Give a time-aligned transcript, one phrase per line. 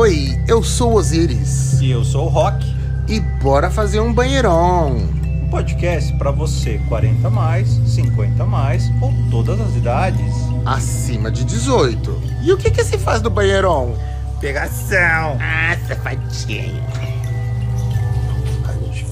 [0.00, 1.78] Oi, eu sou Osiris.
[1.78, 2.64] E eu sou o Rock.
[3.06, 4.96] E bora fazer um banheirão.
[4.96, 10.34] Um podcast para você 40 mais, 50 mais ou todas as idades.
[10.64, 12.18] Acima de 18.
[12.42, 13.94] E o que que se faz do banheirão?
[14.40, 15.36] Pegação.
[15.38, 16.82] Ah, safadinho.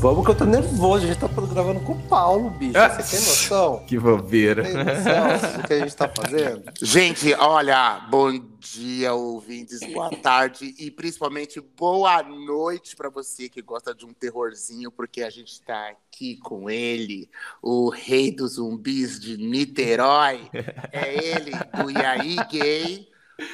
[0.01, 1.05] Vamos que eu tô nervoso.
[1.05, 2.79] A gente tá gravando com o Paulo, bicho.
[2.79, 2.89] Ah.
[2.89, 3.85] Você tem noção?
[3.85, 4.63] Que bobeira.
[4.63, 6.63] Tem noção do que a gente tá fazendo?
[6.81, 8.31] Gente, olha, bom
[8.61, 14.93] dia, ouvintes, boa tarde e principalmente boa noite para você que gosta de um terrorzinho,
[14.93, 17.29] porque a gente tá aqui com ele,
[17.61, 20.49] o rei dos zumbis de Niterói.
[20.93, 23.09] É ele, do Iaí Gay,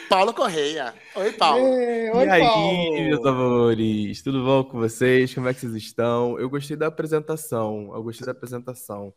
[0.08, 0.94] Paulo Correia.
[1.14, 1.62] Oi, Paulo.
[1.62, 2.92] Oi, e aí, Paulo.
[2.92, 4.22] meus amores?
[4.22, 5.34] Tudo bom com vocês?
[5.34, 6.38] Como é que vocês estão?
[6.38, 7.90] Eu gostei da apresentação.
[7.94, 9.12] Eu gostei da apresentação.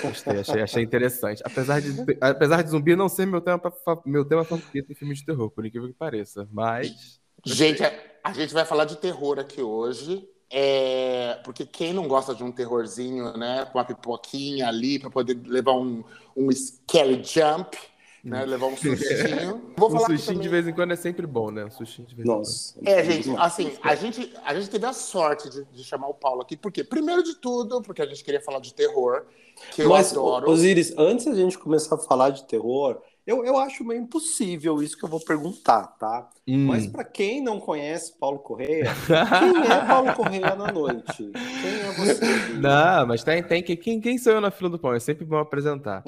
[0.00, 1.42] Gostei, achei, achei interessante.
[1.44, 1.90] Apesar de,
[2.20, 3.60] apesar de zumbi não ser meu tema,
[4.06, 6.48] meu tema favorito em filmes de terror, por incrível que pareça.
[6.52, 7.20] Mas.
[7.44, 10.28] Gente, a, a gente vai falar de terror aqui hoje.
[10.54, 13.64] É, porque quem não gosta de um terrorzinho, né?
[13.64, 16.04] Com uma pipoquinha ali para poder levar um,
[16.36, 17.76] um scary jump,
[18.22, 18.44] né?
[18.44, 19.62] Levar um sustinho.
[19.76, 21.64] Vou Um falar sushinho de também- vez em quando é sempre bom, né?
[21.64, 22.38] Um sushinho de vez em quando.
[22.38, 22.74] Nossa.
[22.84, 26.42] É, gente, assim, a gente, a gente teve a sorte de, de chamar o Paulo
[26.42, 29.24] aqui, porque, primeiro de tudo, porque a gente queria falar de terror,
[29.72, 30.50] que eu Mas, adoro.
[30.50, 34.96] Osiris, antes da gente começar a falar de terror, eu, eu acho meio impossível isso
[34.96, 36.28] que eu vou perguntar, tá?
[36.46, 36.66] Hum.
[36.66, 41.30] Mas pra quem não conhece Paulo Correia, quem é Paulo Correia na noite?
[41.32, 42.52] Quem é você?
[42.54, 43.76] Não, mas tem, tem que.
[43.76, 44.92] Quem, quem sou eu na fila do pão?
[44.92, 46.02] É sempre bom apresentar.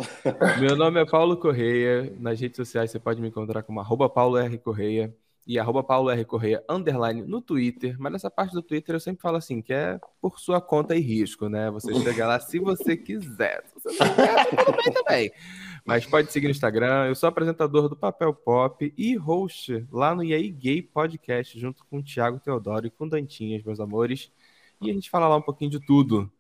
[0.61, 2.13] Meu nome é Paulo Correia.
[2.19, 4.59] Nas redes sociais você pode me encontrar como arroba Paulo R.
[4.59, 5.15] Correia
[5.47, 6.25] e arroba Paulo R.
[6.25, 7.97] Correia underline no Twitter.
[7.99, 11.01] Mas nessa parte do Twitter eu sempre falo assim, que é por sua conta e
[11.01, 11.71] risco, né?
[11.71, 13.65] Você chega lá se você quiser.
[13.67, 15.33] Se você não quer, tudo bem também.
[15.85, 17.07] Mas pode seguir no Instagram.
[17.07, 21.99] Eu sou apresentador do Papel Pop e host lá no EA Gay Podcast, junto com
[21.99, 24.33] o Thiago Teodoro e com Dantinhas, meus amores.
[24.81, 26.31] E a gente fala lá um pouquinho de tudo,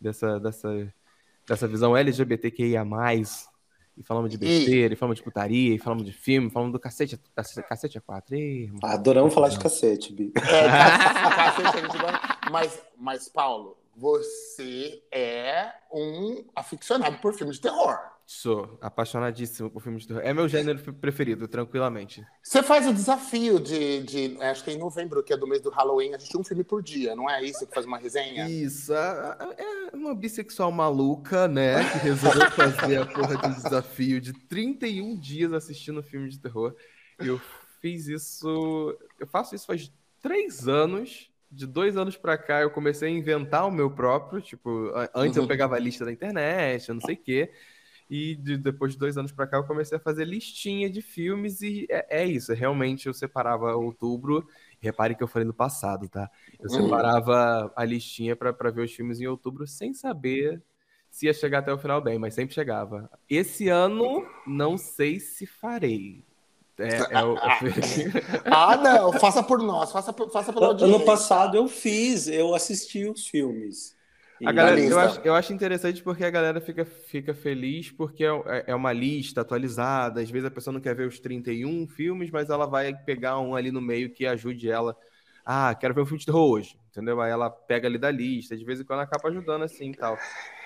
[0.00, 0.94] dessa, dessa,
[1.46, 2.84] dessa visão LGBTQIA.
[3.96, 7.20] E falamos de besteira, e falamos de putaria, e falamos de filme, falamos do cacete,
[7.34, 8.34] cacete, cacete a quatro.
[8.34, 8.80] Irmão.
[8.84, 10.32] Adoramos falar de cacete, Bi.
[10.36, 12.20] É, cacete, a gente gosta.
[12.50, 17.98] mas, mas, Paulo, você é um aficionado por filmes de terror.
[18.24, 20.22] Sou apaixonadíssimo por filmes de terror.
[20.24, 22.24] É meu gênero preferido, tranquilamente.
[22.42, 24.38] Você faz o desafio de, de.
[24.40, 26.64] Acho que é em novembro, que é do mês do Halloween, a gente um filme
[26.64, 28.48] por dia, não é isso que faz uma resenha?
[28.48, 31.82] Isso, a- a- é uma bissexual maluca, né?
[31.92, 36.74] Que resolveu fazer a porra de um desafio de 31 dias assistindo filme de terror.
[37.18, 37.40] Eu
[37.80, 38.96] fiz isso.
[39.20, 41.28] Eu faço isso faz três anos.
[41.54, 44.40] De dois anos pra cá, eu comecei a inventar o meu próprio.
[44.40, 45.48] Tipo, antes eu Uhum.
[45.48, 47.52] pegava a lista da internet, eu não sei o quê.
[48.14, 51.62] E de- depois de dois anos pra cá, eu comecei a fazer listinha de filmes.
[51.62, 52.52] E é, é isso.
[52.52, 54.46] Realmente eu separava outubro.
[54.80, 56.30] Repare que eu falei no passado, tá?
[56.60, 56.82] Eu Uhum.
[56.82, 60.62] separava a listinha pra pra ver os filmes em outubro sem saber
[61.10, 63.08] se ia chegar até o final bem, mas sempre chegava.
[63.30, 66.22] Esse ano, não sei se farei.
[66.78, 67.36] É, é o-
[68.46, 70.96] Ah, não, faça por nós, faça, por- faça pela audiência.
[70.96, 73.94] Ano passado eu fiz, eu assisti os filmes.
[74.42, 78.24] E- A galera, eu, acho, eu acho interessante porque a galera fica, fica feliz porque
[78.24, 80.20] é, é uma lista atualizada.
[80.20, 83.54] Às vezes a pessoa não quer ver os 31 filmes, mas ela vai pegar um
[83.54, 84.96] ali no meio que ajude ela.
[85.44, 87.20] Ah, quero ver um filme de terror hoje, entendeu?
[87.20, 90.16] Aí ela pega ali da lista, de vez em quando acaba ajudando assim e tal.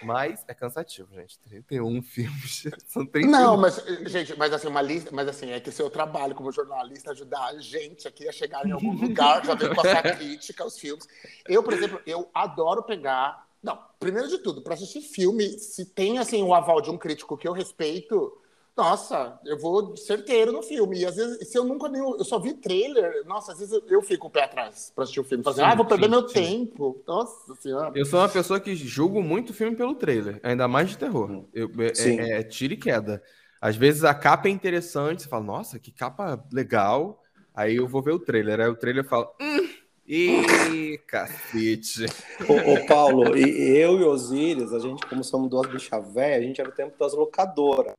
[0.01, 1.39] Mas é cansativo, gente.
[1.41, 2.65] 31 filmes.
[2.87, 3.31] São 31.
[3.31, 3.77] Não, mas,
[4.07, 7.13] gente, mas assim, uma lista, mas assim, é que o seu trabalho como jornalista é
[7.13, 11.07] ajudar a gente aqui a chegar em algum lugar, já veio passar crítica aos filmes.
[11.49, 13.46] Eu, por exemplo, eu adoro pegar.
[13.67, 17.37] Não, primeiro de tudo, para assistir filme, se tem assim o aval de um crítico
[17.37, 18.33] que eu respeito,
[18.77, 21.01] nossa, eu vou certeiro no filme.
[21.01, 22.01] E às vezes, se eu nunca nem.
[22.01, 25.19] Eu só vi trailer, nossa, às vezes eu, eu fico o pé atrás para assistir
[25.19, 25.43] o filme.
[25.43, 26.35] Falo assim, Sim, ah, vou perder sim, meu sim.
[26.35, 27.03] tempo.
[27.09, 27.91] Nossa senhora.
[27.93, 31.45] Eu sou uma pessoa que julgo muito filme pelo trailer, ainda mais de terror.
[31.53, 33.21] Eu, é, é, é tiro e queda.
[33.61, 37.21] Às vezes a capa é interessante, você fala, nossa, que capa legal.
[37.53, 38.61] Aí eu vou ver o trailer.
[38.61, 39.69] Aí o trailer fala, hum,
[40.09, 42.07] ih, cacete.
[42.49, 46.47] Ô, ô, Paulo, e eu e Osiris, a gente, como somos duas bichas velhas, a
[46.47, 47.95] gente era o tempo das locadoras.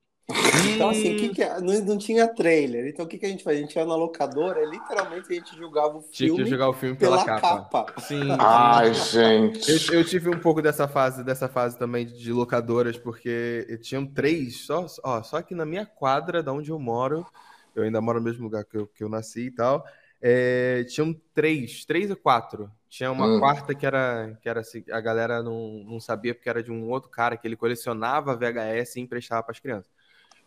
[0.75, 1.59] Então, assim, o que que é?
[1.62, 2.88] não, não tinha trailer.
[2.88, 3.57] Então, o que, que a gente faz?
[3.57, 6.74] A gente ia na locadora literalmente a gente julgava o Tinha filme que jogar o
[6.74, 7.83] filme pela, pela capa.
[7.83, 8.01] capa.
[8.01, 8.36] Sim.
[8.38, 9.92] Ai, gente.
[9.92, 14.65] Eu, eu tive um pouco dessa fase, dessa fase também de locadoras, porque tinham três,
[14.65, 17.25] só, ó, só que na minha quadra, da onde eu moro,
[17.74, 19.86] eu ainda moro no mesmo lugar que eu, que eu nasci e tal,
[20.22, 22.72] é, tinham três, três ou quatro.
[22.90, 23.40] Tinha uma Hum.
[23.40, 26.90] quarta que era, que era assim, a galera não, não sabia porque era de um
[26.90, 29.92] outro cara que ele colecionava VHS e emprestava para as crianças.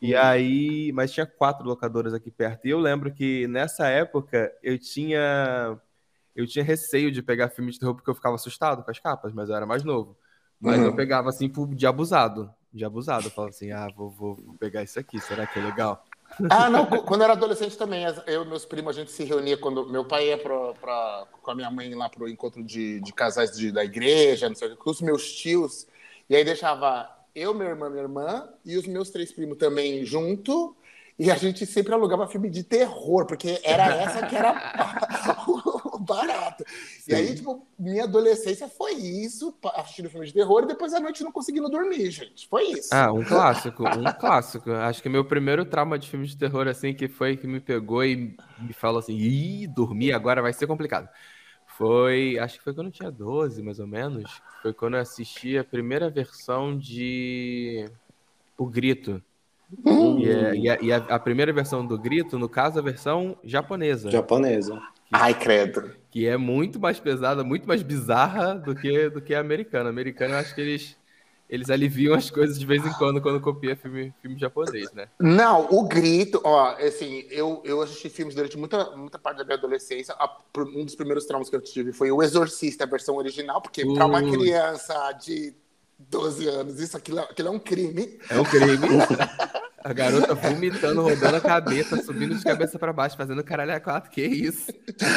[0.00, 2.66] E aí, mas tinha quatro locadoras aqui perto.
[2.66, 5.78] E eu lembro que nessa época eu tinha
[6.34, 9.32] eu tinha receio de pegar filme de terror porque eu ficava assustado com as capas,
[9.32, 10.16] mas eu era mais novo.
[10.60, 10.86] Mas uhum.
[10.86, 13.26] eu pegava assim de abusado, de abusado.
[13.26, 16.04] Eu falava assim: "Ah, vou, vou, vou pegar isso aqui, será que é legal?"
[16.50, 19.56] Ah, não, quando eu era adolescente também, eu e meus primos, a gente se reunia
[19.56, 23.12] quando meu pai ia pra, pra com a minha mãe lá pro encontro de, de
[23.12, 25.86] casais de, da igreja, não sei o que, com os meus tios,
[26.28, 30.76] e aí deixava eu, meu irmão, minha irmã e os meus três primos também junto,
[31.18, 34.54] e a gente sempre alugava filme de terror, porque era essa que era
[36.14, 36.64] barato.
[36.98, 37.12] Sim.
[37.12, 41.22] E aí, tipo, minha adolescência foi isso, assistindo filme de terror, e depois à noite
[41.22, 42.48] não conseguindo dormir, gente.
[42.48, 42.88] Foi isso.
[42.92, 44.70] Ah, um clássico, um clássico.
[44.72, 48.04] Acho que meu primeiro trauma de filme de terror, assim, que foi que me pegou
[48.04, 51.08] e me falou assim, ih, dormir agora vai ser complicado.
[51.66, 54.42] Foi, acho que foi quando eu tinha 12, mais ou menos.
[54.60, 57.88] Foi quando eu assisti a primeira versão de
[58.58, 59.22] O Grito
[59.84, 60.18] Hum.
[60.18, 63.36] E, é, e, a, e a, a, primeira versão do Grito, no caso, a versão
[63.44, 64.10] japonesa.
[64.10, 64.80] Japonesa.
[65.12, 65.94] Ai, credo.
[66.10, 69.88] Que é muito mais pesada, muito mais bizarra do que, do que a americana.
[69.88, 70.96] A americana, eu acho que eles,
[71.48, 75.08] eles aliviam as coisas de vez em quando quando copia filme, filme japonês, né?
[75.20, 79.56] Não, o Grito, ó, assim, eu, eu assisti filmes durante muita, muita parte da minha
[79.56, 80.14] adolescência.
[80.56, 83.94] um dos primeiros traumas que eu tive foi O Exorcista, a versão original, porque uh.
[83.94, 85.54] para uma criança de
[86.08, 86.80] 12 anos.
[86.80, 88.18] Isso aquilo, aquilo é um crime.
[88.28, 88.78] É um crime.
[89.82, 94.10] A garota vomitando, rodando a cabeça, subindo de cabeça para baixo, fazendo caralho a quatro.
[94.10, 94.70] Que isso?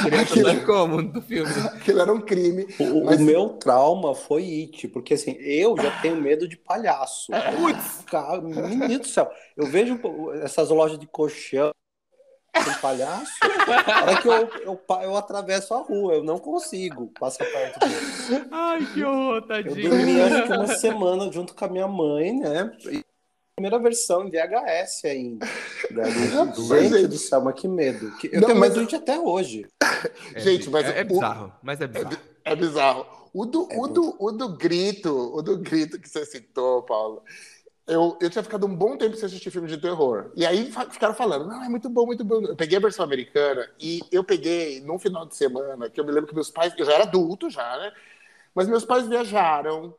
[0.04, 1.52] Criança aquilo, tá como do filme?
[1.66, 2.66] Aquilo era um crime.
[2.80, 3.20] O, mas...
[3.20, 7.30] o, meu trauma foi It, porque assim, eu já tenho medo de palhaço.
[7.58, 8.06] Putz!
[8.42, 9.30] Menino do céu.
[9.58, 10.00] Eu vejo
[10.42, 11.74] essas lojas de colchão
[12.54, 13.32] com palhaço.
[14.08, 18.48] É que eu, eu, eu atravesso a rua, eu não consigo passar perto dele.
[18.52, 19.78] Ai, que horror, tadinho.
[19.78, 22.72] Eu dormi acho que uma semana junto com a minha mãe, né?
[22.90, 23.04] E
[23.56, 25.46] primeira versão em VHS ainda.
[25.92, 26.04] Né?
[26.10, 28.12] Gente do céu, mas que medo.
[28.32, 28.88] Eu não, tenho medo mas...
[28.88, 29.68] de até hoje.
[30.34, 32.18] É, gente, mas é, é bizarro, mas é bizarro.
[32.44, 33.06] É, é bizarro.
[33.34, 37.24] O do, é o, do, o do grito, o do grito que você citou, Paulo,
[37.86, 40.32] eu, eu tinha ficado um bom tempo sem assistir filme de terror.
[40.36, 42.42] E aí ficaram falando, não, é muito bom, muito bom.
[42.42, 46.12] Eu peguei a versão americana e eu peguei num final de semana, que eu me
[46.12, 47.92] lembro que meus pais, eu já era adulto já, né?
[48.56, 49.94] Mas meus pais viajaram.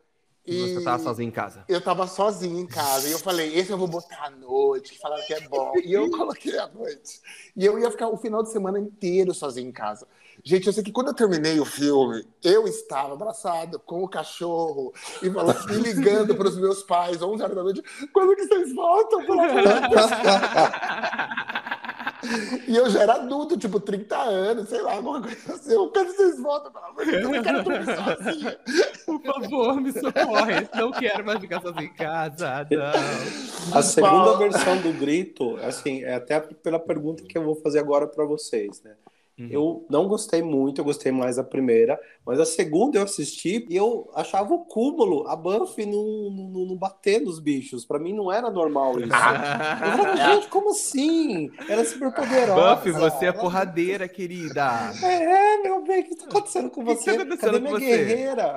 [0.46, 1.64] E, você tava sozinho em casa?
[1.68, 3.08] Eu tava sozinho em casa.
[3.08, 5.72] E eu falei, esse eu vou botar à noite, falaram que é bom.
[5.82, 7.20] e eu coloquei à noite.
[7.54, 10.06] E eu ia ficar o final de semana inteiro sozinho em casa.
[10.46, 14.92] Gente, eu sei que quando eu terminei o filme, eu estava abraçado com o cachorro
[15.22, 17.82] e falando, me ligando para os meus pais, 11 horas da noite,
[18.12, 19.22] quando que vocês voltam?
[22.68, 25.74] e eu já era adulto, tipo, 30 anos, sei lá, alguma coisa assim.
[25.74, 26.70] Quando vocês voltam?
[26.70, 28.58] Pelo amor de Deus, eu não quero dormir sozinha.
[29.06, 30.68] Por favor, me socorre.
[30.74, 33.78] Não quero mais ficar sozinho em casa, não.
[33.78, 38.06] A segunda versão do grito, assim, é até pela pergunta que eu vou fazer agora
[38.06, 38.94] para vocês, né?
[39.38, 39.48] Uhum.
[39.50, 43.76] Eu não gostei muito, eu gostei mais da primeira, mas a segunda eu assisti e
[43.76, 47.84] eu achava o cúmulo, a Buffy não, não, não bater nos bichos.
[47.84, 49.06] Pra mim não era normal isso.
[49.06, 51.50] eu falava, gente, como assim?
[51.68, 52.76] Era super poderosa.
[52.76, 54.92] Buffy, você é porradeira, querida.
[55.02, 57.12] É, meu bem, o que tá acontecendo com você?
[57.12, 57.84] Que que tá acontecendo Cadê minha você?
[57.84, 58.54] guerreira?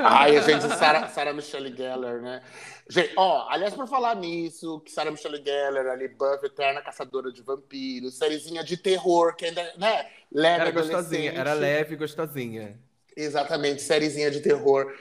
[0.00, 2.42] Ai, gente, Sarah, Sarah Michelle Gellar, né?
[2.92, 7.40] Gente, ó, aliás, por falar nisso, que Sarah Michelle Gellar, ali, Buffy, Eterna Caçadora de
[7.40, 12.78] Vampiros, sériezinha de terror, que ainda, né, leve Era gostosinha, era leve e gostosinha.
[13.16, 14.92] Exatamente, sériezinha de terror.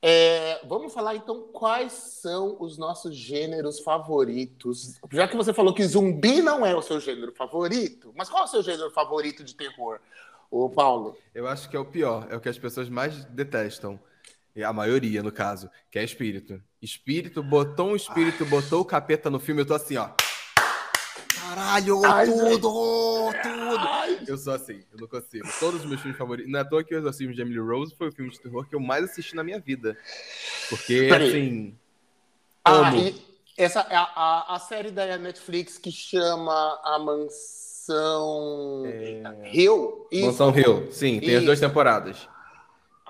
[0.00, 4.98] É, vamos falar então quais são os nossos gêneros favoritos.
[5.12, 8.46] Já que você falou que zumbi não é o seu gênero favorito, mas qual é
[8.46, 10.00] o seu gênero favorito de terror,
[10.50, 11.14] o Paulo?
[11.34, 14.00] Eu acho que é o pior, é o que as pessoas mais detestam.
[14.62, 16.62] A maioria, no caso, que é espírito.
[16.80, 20.10] Espírito, botou um espírito, botou o capeta no filme, eu tô assim, ó.
[21.34, 23.78] Caralho, Ai, tudo, tudo.
[23.78, 24.20] Ai.
[24.26, 25.46] Eu sou assim, eu não consigo.
[25.58, 26.50] Todos os meus filmes favoritos.
[26.50, 28.66] Não é à toa que o Exorcismo de Emily Rose foi o filme de terror
[28.68, 29.96] que eu mais assisti na minha vida.
[30.68, 31.28] Porque, Peraí.
[31.28, 31.78] assim.
[32.64, 32.92] Ah,
[33.56, 39.50] essa é a, a, a, série da Netflix que chama A Mansão é...
[39.52, 40.08] Hill?
[40.10, 40.26] Isso.
[40.26, 41.38] Mansão Hill, sim, tem Isso.
[41.38, 42.28] as duas temporadas.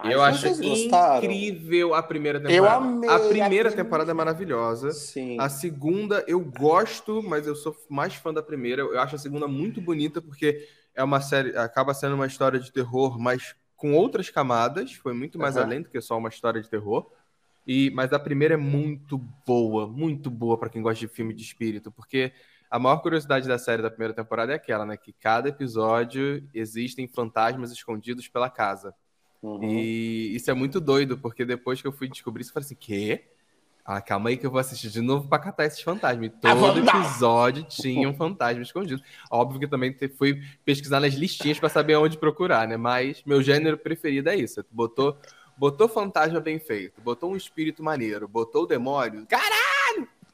[0.03, 2.57] Eu acho incrível a primeira temporada.
[2.57, 3.09] Eu amei.
[3.09, 4.91] A primeira temporada é maravilhosa.
[4.91, 5.39] Sim.
[5.39, 8.83] A segunda eu gosto, mas eu sou mais fã da primeira.
[8.83, 12.73] Eu acho a segunda muito bonita porque é uma série, acaba sendo uma história de
[12.73, 14.93] terror, mas com outras camadas.
[14.95, 15.63] Foi muito mais uhum.
[15.63, 17.09] além do que só uma história de terror.
[17.67, 21.43] E, mas a primeira é muito boa, muito boa para quem gosta de filme de
[21.43, 22.33] espírito, porque
[22.71, 24.97] a maior curiosidade da série da primeira temporada é aquela, né?
[24.97, 28.95] Que cada episódio existem fantasmas escondidos pela casa.
[29.45, 29.63] Uhum.
[29.63, 32.75] E isso é muito doido, porque depois que eu fui descobrir isso, eu falei assim,
[32.75, 33.25] quê?
[33.85, 36.29] Ah, calma aí que eu vou assistir de novo pra catar esses fantasmas.
[36.29, 39.03] E Ah, Todo episódio tinha um fantasma escondido.
[39.31, 42.79] Óbvio que também fui pesquisar nas listinhas pra saber onde procurar, né?
[42.79, 44.65] Mas meu gênero preferido é isso.
[44.71, 45.19] Botou,
[45.59, 49.27] botou fantasma bem feito, botou um espírito maneiro, botou o demônio.
[49.27, 49.64] Caralho!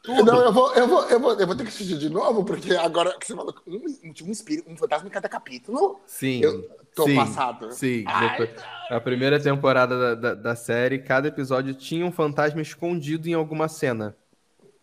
[0.02, 0.24] Tudo.
[0.24, 2.74] Não, eu vou, eu, vou, eu, vou, eu vou ter que assistir de novo, porque
[2.74, 6.40] agora que você falou um, um, um espírito, um fantasma em cada capítulo, Sim.
[6.42, 7.70] eu tô sim, passado.
[7.72, 8.04] Sim.
[8.06, 13.28] Ai, Depois- a primeira temporada da, da, da série, cada episódio tinha um fantasma escondido
[13.28, 14.16] em alguma cena.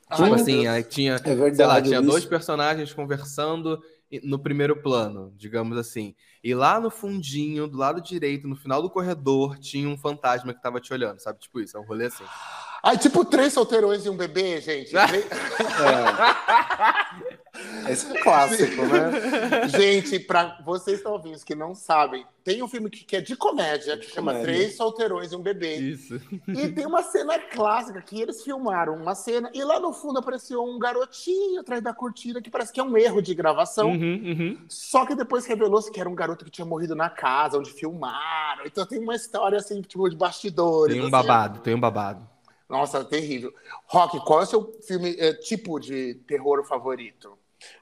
[0.09, 1.55] Ai, Tipo meu assim, aí tinha, É verdade.
[1.55, 3.81] sei lá, tinha dois personagens conversando
[4.23, 6.15] no primeiro plano, digamos assim.
[6.43, 10.61] E lá no fundinho, do lado direito, no final do corredor, tinha um fantasma que
[10.61, 11.39] tava te olhando, sabe?
[11.39, 12.23] Tipo isso, é um rolê assim.
[12.83, 14.93] Ai, tipo, três solteirões e um bebê, gente.
[17.87, 17.91] É.
[17.91, 19.67] Esse é um clássico, né?
[19.69, 23.21] gente, pra vocês que estão ouvindo que não sabem, tem um filme que, que é
[23.21, 24.53] de comédia, que chama Comédia.
[24.53, 25.75] Três Solteirões e um Bebê.
[25.75, 26.21] Isso.
[26.47, 30.63] E tem uma cena clássica que eles filmaram uma cena e lá no fundo apareceu
[30.63, 33.91] um garotinho atrás da cortina que parece que é um erro de gravação.
[33.91, 34.57] Uhum, uhum.
[34.69, 38.65] Só que depois revelou-se que era um garoto que tinha morrido na casa onde filmaram.
[38.65, 40.93] Então tem uma história assim, tipo, de bastidores.
[40.93, 41.11] Tem um assim.
[41.11, 42.36] babado, tem um babado.
[42.69, 43.53] Nossa, terrível.
[43.87, 47.37] Rock, qual é o seu filme, eh, tipo de terror favorito?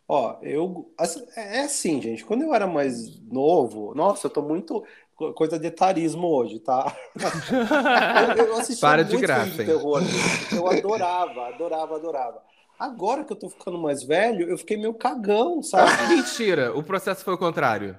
[0.08, 0.94] Ó, eu.
[0.98, 2.24] assim, É assim, gente.
[2.26, 4.86] Quando eu era mais novo, nossa, eu tô muito.
[5.16, 6.96] co- Coisa de etarismo hoje, tá?
[8.14, 9.76] Eu, eu assistia Para de muito graça, filme de hein?
[9.76, 10.10] terror.
[10.52, 12.44] Eu adorava, adorava, adorava.
[12.80, 15.98] Agora que eu tô ficando mais velho, eu fiquei meio cagão, sabe?
[16.08, 17.98] Mentira, o processo foi o contrário.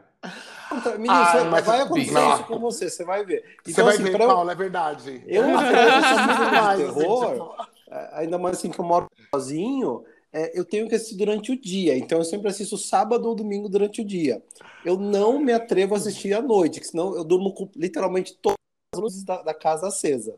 [0.99, 2.35] Menino, Ah, você- mas- vai acontecer não.
[2.35, 3.45] isso com você, você vai ver.
[3.65, 5.23] Você Então, vai assim, ver, pra eu- Paula, é verdade.
[5.27, 5.67] Eu, É, eu demais,
[6.79, 7.57] de assim, terror, tipo,
[7.91, 11.61] é, ainda mais assim que eu moro sozinho, é, eu tenho que assistir durante o
[11.61, 11.97] dia.
[11.97, 14.43] Então eu sempre assisto sábado ou domingo durante o dia.
[14.85, 18.57] Eu não me atrevo a assistir à noite, que senão eu durmo com literalmente todas
[18.95, 20.35] as luzes da, da casa acesa.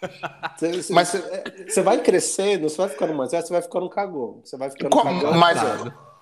[0.56, 3.62] Você, você- Mas- você, é, você vai crescendo, você vai ficando mais velho, você vai
[3.62, 4.40] ficando cagão.
[4.44, 5.32] Você vai ficando cagão.
[5.34, 5.58] mas,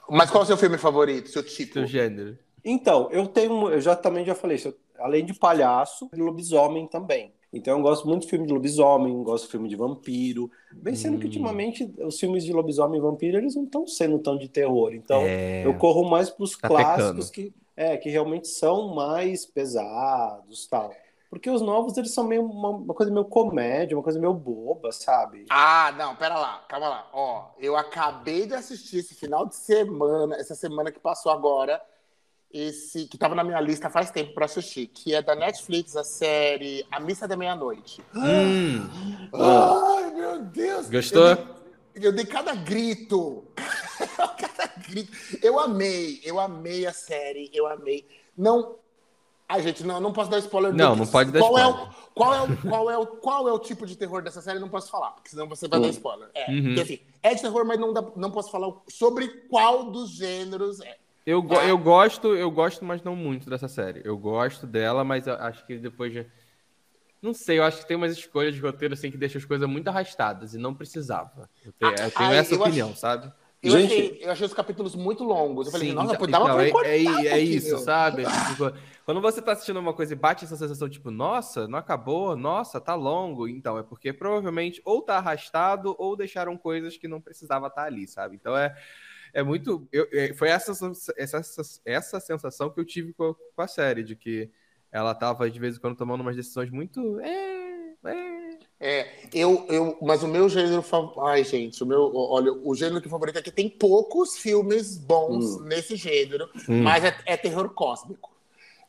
[0.08, 1.74] mas qual é o seu filme favorito, seu tipo?
[1.74, 2.38] Seu gênero.
[2.64, 7.32] Então, eu tenho, eu já também já falei, isso, eu- além de palhaço, lobisomem também.
[7.52, 10.50] Então eu gosto muito de filme de lobisomem, gosto de filme de vampiro.
[10.70, 11.28] Bem sendo que Hum.
[11.28, 14.94] ultimamente os filmes de lobisomem e vampiro, eles não estão sendo tão de terror.
[14.94, 15.64] Então É.
[15.66, 20.92] eu corro mais para os Tá clássicos que, é, que realmente são mais pesados, tal.
[21.28, 24.92] Porque os novos, eles são meio uma, uma coisa meio comédia, uma coisa meio boba,
[24.92, 25.44] sabe?
[25.50, 27.10] Ah, não, pera lá, calma lá.
[27.12, 31.80] Ó, eu acabei de assistir esse final de semana, essa semana que passou agora,
[32.52, 36.04] esse que tava na minha lista faz tempo pra assistir, que é da Netflix, a
[36.04, 38.02] série A Missa da Meia-Noite.
[38.14, 38.88] Hum,
[39.32, 40.88] Ai, meu Deus!
[40.90, 41.26] Gostou?
[41.28, 43.44] Eu dei, eu dei cada grito.
[44.38, 45.12] cada grito.
[45.42, 48.06] Eu amei, eu amei a série, eu amei.
[48.36, 48.76] Não.
[49.48, 50.72] Ai, gente, não, não posso dar spoiler.
[50.72, 51.88] Não, não pode dar qual É spoiler.
[51.88, 54.58] o, qual, é o, qual, é o, qual é o tipo de terror dessa série?
[54.58, 56.30] Não posso falar, porque senão você vai dar spoiler.
[56.34, 56.64] É, Uhum.
[56.64, 60.80] porque, assim, é de terror, mas não, dá, não posso falar sobre qual dos gêneros
[60.80, 60.96] é.
[61.24, 64.00] Eu, go- eu gosto, eu gosto, mas não muito dessa série.
[64.04, 66.26] Eu gosto dela, mas eu acho que depois de.
[67.20, 69.68] Não sei, eu acho que tem umas escolhas de roteiro assim que deixam as coisas
[69.68, 71.48] muito arrastadas e não precisava.
[71.64, 73.32] Eu tenho, eu tenho Ai, essa eu opinião, acho- sabe?
[73.62, 75.66] Eu, Gente- achei, eu achei os capítulos muito longos.
[75.68, 78.24] Eu falei, Sim, nossa, então- dava então, pra é, cortar é, é isso, sabe?
[78.48, 78.72] Tipo,
[79.04, 82.80] quando você tá assistindo uma coisa e bate essa sensação, tipo, nossa, não acabou, nossa,
[82.80, 83.46] tá longo.
[83.46, 88.08] Então, é porque provavelmente ou tá arrastado ou deixaram coisas que não precisava estar ali,
[88.08, 88.34] sabe?
[88.34, 88.76] Então é,
[89.32, 89.86] é muito.
[89.92, 90.72] eu- é, foi essa,
[91.16, 91.40] essa,
[91.84, 94.50] essa, sensação que eu tive com a, com a série, de que
[94.90, 97.18] ela tava de vez em quando tomando umas decisões muito.
[97.20, 98.42] É, é.
[98.84, 101.20] É, eu, eu, mas o meu gênero favorito.
[101.20, 102.10] Ai, gente, o meu.
[102.14, 105.62] Olha, o gênero que favorito é que tem poucos filmes bons Hum.
[105.64, 106.82] nesse gênero, Hum.
[106.82, 108.32] mas é, é terror cósmico.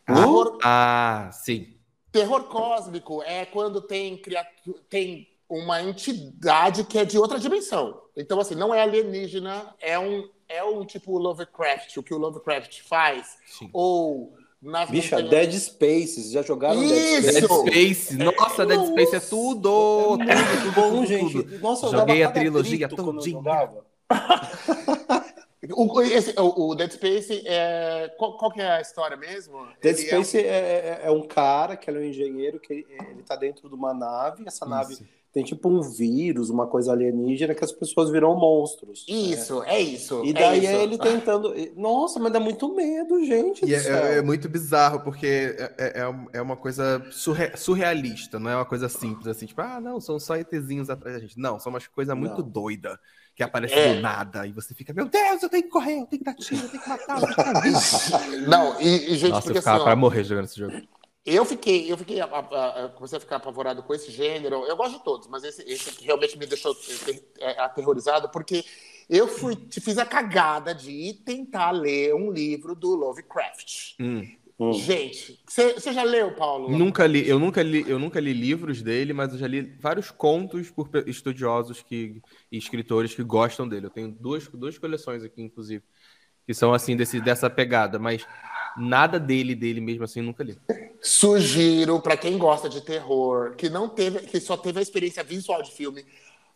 [0.07, 1.77] Ah, Terror, ah, sim.
[2.11, 8.01] terror cósmico é quando tem, criatu- tem uma entidade que é de outra dimensão.
[8.17, 12.81] Então, assim, não é alienígena, é um, é um tipo Lovecraft, o que o Lovecraft
[12.83, 13.69] faz, sim.
[13.73, 17.31] ou nas Bicha, montanhas- Dead Spaces, já jogaram Isso!
[17.33, 17.43] Dead?
[17.43, 20.17] Space, nossa, Dead Space é tudo!
[20.21, 21.33] É muito tudo, bom, tudo, gente.
[21.43, 21.59] tudo.
[21.59, 23.41] Nossa, eu Joguei a trilogia todinha.
[25.75, 29.65] O, esse- o- o Dead Space, é, qual, qual que é a história mesmo?
[29.81, 32.73] Dead Ele é Space é, é- é um cara que ele é um engenheiro que
[32.73, 34.43] ele, ele tá dentro de uma nave.
[34.45, 35.05] Essa nave Isso.
[35.33, 39.03] Tem tipo um vírus, uma coisa alienígena que as pessoas viram monstros.
[39.09, 39.15] né?
[39.15, 40.23] Isso, é isso.
[40.23, 40.67] E é daí isso.
[40.67, 41.53] é ele tentando.
[41.75, 43.63] Nossa, mas dá muito medo, gente.
[43.65, 43.95] E do é, céu.
[43.95, 45.25] é- é muito bizarro, porque
[45.57, 49.59] é, é- é é uma coisa surre- surrealista, não é uma coisa simples assim, tipo,
[49.61, 51.39] ah, não, são só ETzinhos atrás da gente.
[51.39, 52.47] Não, são umas coisas muito Não.
[52.47, 52.95] doidas
[53.35, 53.95] que aparecem É.
[53.95, 56.35] do nada, e você fica, meu Deus, eu tenho que correr, eu tenho que dar
[56.35, 58.47] tiro, eu tenho que matar, eu tenho que fazer isso.
[58.47, 60.73] Não, e, e, gente, Nossa, porque eu ficava assim, pra ó, morrer jogando esse jogo.
[61.25, 64.65] Eu fiquei, eu fiquei, a, a, a, comecei a ficar apavorado com esse gênero.
[64.65, 66.75] Eu gosto de todos, mas esse, esse aqui realmente me deixou
[67.39, 68.65] é, aterrorizado, porque
[69.09, 73.95] eu fui, te fiz a cagada de tentar ler um livro do Lovecraft.
[73.99, 74.27] Hum.
[74.59, 74.71] Hum.
[74.73, 76.69] Gente, você já leu, Paulo?
[76.69, 80.11] Nunca li, eu nunca li, eu nunca li livros dele, mas eu já li vários
[80.11, 83.87] contos por estudiosos que, e escritores que gostam dele.
[83.87, 85.83] Eu tenho duas, duas coleções aqui, inclusive,
[86.45, 88.25] que são assim desse, dessa pegada, mas
[88.77, 90.57] nada dele, dele mesmo assim, nunca li.
[91.01, 95.61] Sugiro para quem gosta de terror, que não teve, que só teve a experiência visual
[95.61, 96.05] de filme,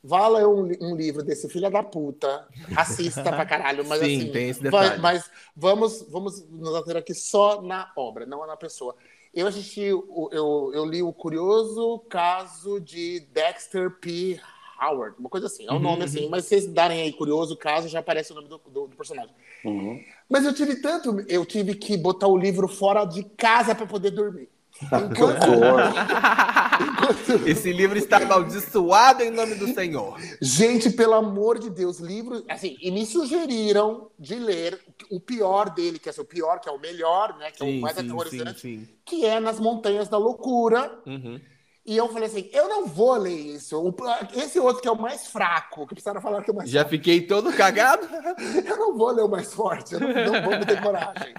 [0.04, 4.32] Vá ler um, um, livro desse filho da puta, assista pra caralho, mas Sim, assim.
[4.32, 4.90] Tem esse detalhe.
[4.90, 8.96] Vai, mas vamos, vamos nos ater aqui só na obra, não na pessoa.
[9.34, 14.40] Eu assisti, eu, eu, eu li o curioso caso de Dexter P.
[14.80, 16.30] Howard, uma coisa assim, é um uhum, nome assim, uhum.
[16.30, 19.34] mas se vocês darem aí curioso caso, já aparece o nome do, do, do personagem.
[19.66, 20.00] Uhum.
[20.30, 24.12] Mas eu tive tanto, eu tive que botar o livro fora de casa para poder
[24.12, 24.50] dormir.
[27.46, 30.20] Esse livro está amaldiçoado em nome do Senhor.
[30.40, 32.44] Gente, pelo amor de Deus, livro.
[32.48, 34.80] Assim, e me sugeriram de ler
[35.10, 37.52] o pior dele, que é o pior, que é o melhor, né?
[37.52, 41.00] Que sim, é o mais sim, aterrorizante, sim, que é Nas Montanhas da Loucura.
[41.06, 41.40] Uhum.
[41.88, 43.96] E eu falei assim: eu não vou ler isso.
[44.36, 46.84] Esse outro que é o mais fraco, que precisaram falar que é o mais Já
[46.84, 48.06] fiquei todo cagado.
[48.68, 51.34] eu não vou ler o mais forte, eu não, não vou me ter coragem.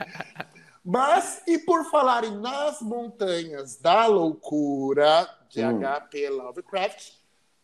[0.82, 5.80] Mas, e por falarem nas montanhas da loucura, de hum.
[5.82, 7.10] HP Lovecraft,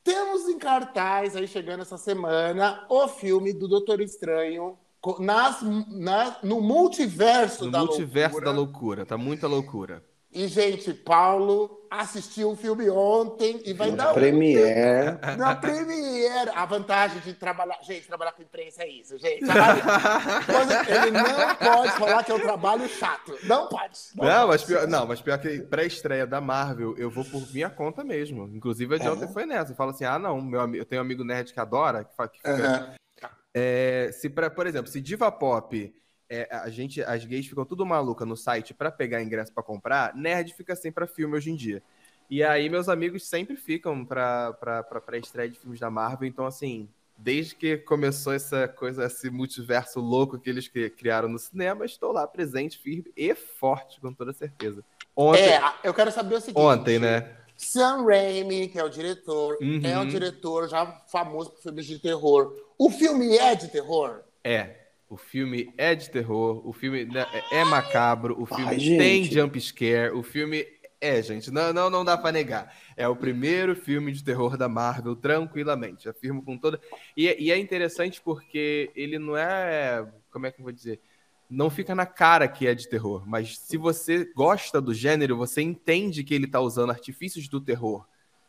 [0.03, 4.79] temos em cartaz, aí chegando essa semana, o filme do Doutor Estranho
[5.19, 8.53] nas, nas, no multiverso no da multiverso loucura.
[8.53, 10.05] da loucura, tá muita loucura.
[10.35, 14.14] E, gente, Paulo assistiu o filme ontem e vai na dar.
[14.14, 15.17] Premiere.
[15.38, 16.50] Na Premiere.
[16.53, 17.79] A vantagem de trabalhar.
[17.83, 19.45] Gente, trabalhar com imprensa é isso, gente.
[19.45, 23.38] Ele não pode falar que é um trabalho chato.
[23.45, 23.97] Não pode.
[24.17, 27.71] Não, não, Mas, pior, não mas pior que pré-estreia da Marvel, eu vou por minha
[27.71, 28.50] conta mesmo.
[28.53, 29.73] Inclusive, a de ontem foi nessa.
[29.76, 32.88] Fala assim: ah, não, meu, eu tenho um amigo nerd que adora, que, que fica.
[32.88, 33.31] Uhum.
[33.55, 35.95] É, se pra, por exemplo, se Diva Pop
[36.35, 40.15] é, a gente, as gays ficam tudo maluca no site para pegar ingresso para comprar,
[40.15, 41.82] nerd fica sempre para filme hoje em dia.
[42.28, 46.89] E aí meus amigos sempre ficam para para estreia de filmes da Marvel, então assim,
[47.17, 52.26] desde que começou essa coisa, esse multiverso louco que eles criaram no cinema, estou lá
[52.26, 54.82] presente, firme e forte, com toda certeza.
[55.15, 56.61] Ontem, é, eu quero saber o seguinte.
[56.61, 57.37] Ontem, né?
[57.56, 59.80] Sam Raimi, que é o diretor, uhum.
[59.85, 62.52] é um diretor já famoso por filmes de terror.
[62.76, 64.23] O filme é de terror?
[64.43, 64.83] É.
[65.15, 69.23] O filme é de terror, o filme né, é, é macabro, o filme Ai, tem
[69.23, 70.67] jump scare, o filme
[71.00, 72.75] é, gente, não, não, não dá para negar.
[72.97, 76.09] É o primeiro filme de terror da Marvel, tranquilamente.
[76.09, 76.81] Afirmo com toda.
[77.17, 80.05] E, e, é interessante porque ele não é.
[80.33, 81.00] Como é que eu vou dizer?
[81.49, 83.23] Não fica na cara que é de terror.
[83.25, 88.05] Mas se você gosta do gênero, você entende que ele tá usando artifícios do terror.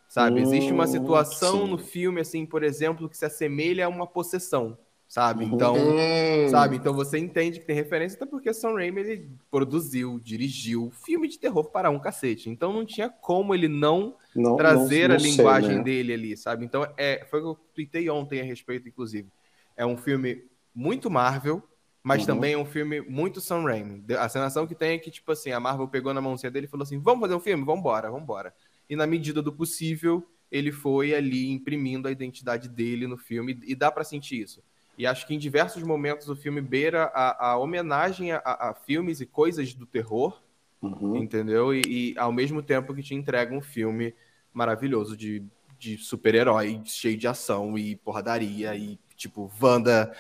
[0.08, 0.42] Sabe?
[0.42, 4.76] Existe uma hum, situação no filme, assim, por exemplo, que se assemelha a uma possessão
[5.08, 5.46] sabe?
[5.46, 6.50] Então, uhum.
[6.50, 6.76] sabe?
[6.76, 11.40] Então você entende que tem referência, até porque Sam Raimi ele produziu, dirigiu filme de
[11.40, 12.50] terror para um cacete.
[12.50, 15.84] Então não tinha como ele não, não trazer não, não a linguagem sei, né?
[15.84, 16.66] dele ali, sabe?
[16.66, 19.30] Então é, foi o que eu tuitei ontem a respeito, inclusive.
[19.78, 21.64] É um filme muito Marvel,
[22.04, 22.28] mas uhum.
[22.28, 24.04] também é um filme muito Sam Raimi.
[24.20, 26.70] A sensação que tem é que, tipo assim, a Marvel pegou na mãozinha dele e
[26.70, 27.64] falou assim: vamos fazer um filme?
[27.64, 28.54] Vambora, vambora.
[28.90, 33.74] E na medida do possível, ele foi ali imprimindo a identidade dele no filme, e
[33.74, 34.62] dá para sentir isso.
[34.98, 39.20] E acho que em diversos momentos o filme beira a, a homenagem a, a, filmes
[39.20, 40.42] e coisas do terror,
[40.82, 41.18] uhum.
[41.18, 41.74] entendeu?
[41.74, 44.14] E, e, ao mesmo tempo que te entrega um filme
[44.54, 45.44] maravilhoso de,
[45.78, 50.16] de super-herói, cheio de ação e porradaria, e tipo, Wanda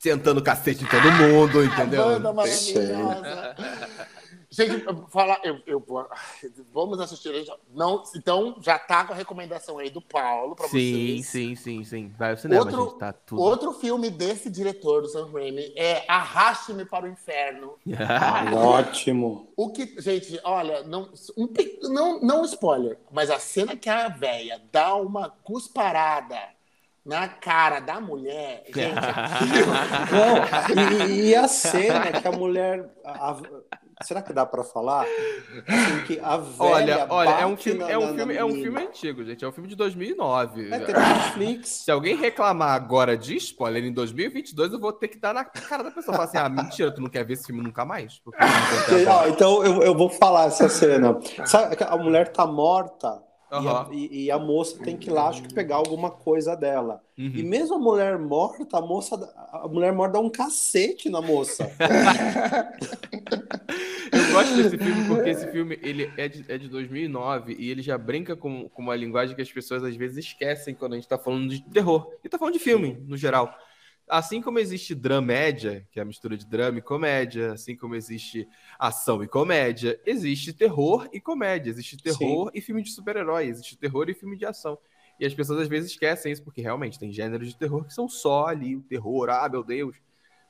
[0.00, 2.02] tentando cacete em todo mundo, entendeu?
[2.02, 3.56] A Wanda maravilhosa.
[4.54, 5.84] Gente, falar, eu, eu,
[6.72, 7.44] vamos assistir.
[7.74, 11.26] Não, então, já tá com a recomendação aí do Paulo para vocês.
[11.26, 12.14] Sim, sim, sim, sim.
[12.16, 13.42] Vai ao cinema, outro, gente, tá tudo.
[13.42, 17.74] Outro filme desse diretor, do Sam Raimi, é Arraste-me para o Inferno.
[18.54, 19.52] Ótimo.
[19.56, 21.48] O que, gente, olha, não, um,
[21.90, 26.38] não, não spoiler, mas a cena que a véia dá uma cusparada
[27.04, 28.94] na cara da mulher, gente.
[30.14, 32.88] não, e, e, a cena que a mulher.
[33.04, 33.36] A,
[34.02, 35.02] Será que dá para falar?
[35.02, 38.52] Assim, que a velha olha, olha, é um filme, na, é um filme, é um
[38.52, 39.44] filme antigo, gente.
[39.44, 40.66] É um filme de 2009.
[40.66, 41.68] É, Netflix.
[41.68, 45.84] Se alguém reclamar agora de spoiler em 2022, eu vou ter que dar na cara
[45.84, 46.16] da pessoa.
[46.16, 48.20] Falar assim, ah, mentira, tu não quer ver esse filme nunca mais?
[49.28, 51.18] então eu, eu vou falar essa cena.
[51.44, 53.22] Sabe, a mulher tá morta
[53.54, 53.62] Uhum.
[53.62, 56.56] E, a, e, e, a, moça tem que ir lá, acho que pegar alguma coisa
[56.56, 57.00] dela.
[57.16, 57.32] Uhum.
[57.34, 59.16] E mesmo a mulher morta, a moça,
[59.52, 61.70] a mulher morta dá um cacete na moça.
[64.12, 67.82] eu gosto desse filme porque esse filme ele é de, é de 2009 e ele
[67.82, 71.08] já brinca com, com uma linguagem que as pessoas às vezes esquecem quando a gente
[71.08, 72.10] tá falando de terror.
[72.24, 73.54] E tá falando de filme, no geral.
[74.08, 78.46] Assim como existe dramédia, que é a mistura de drama e comédia, assim como existe
[78.78, 82.58] ação e comédia, existe terror e comédia, existe terror Sim.
[82.58, 84.78] e filme de super-herói, existe terror e filme de ação.
[85.18, 88.08] E as pessoas às vezes esquecem isso, porque realmente tem gêneros de terror que são
[88.08, 89.96] só ali o terror, ah, meu Deus.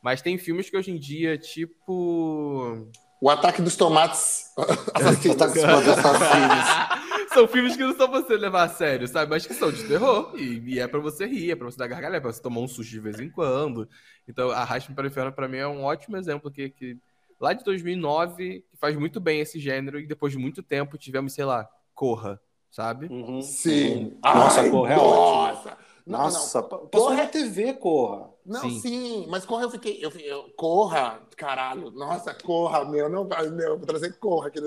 [0.03, 2.87] Mas tem filmes que hoje em dia, tipo.
[3.21, 4.53] O Ataque dos Tomates.
[4.95, 5.41] Assassinos.
[5.41, 7.04] assassinos.
[7.35, 9.31] São filmes que não são pra você levar a sério, sabe?
[9.31, 10.33] Mas que são de terror.
[10.37, 12.61] E, e é pra você rir, é pra você dar gargalhada, é pra você tomar
[12.61, 13.89] um susto de vez em quando.
[14.27, 16.97] Então, Arraste-me para o Inferno, pra mim, é um ótimo exemplo que, que
[17.41, 21.35] lá de 2009, que faz muito bem esse gênero, e depois de muito tempo tivemos,
[21.35, 23.07] sei lá, Corra, sabe?
[23.07, 23.43] Uhum.
[23.43, 24.17] Sim.
[24.23, 25.77] Nossa, Ai, Corra é nossa.
[26.07, 26.87] Nossa, não, não.
[26.89, 28.31] passou na TV, Corra.
[28.45, 28.81] Não, sim.
[28.81, 30.05] sim, mas Corra eu fiquei.
[30.05, 31.91] Eu, eu, corra, caralho.
[31.91, 34.61] Nossa, Corra, meu, não vai, meu, vou trazer Corra aqui.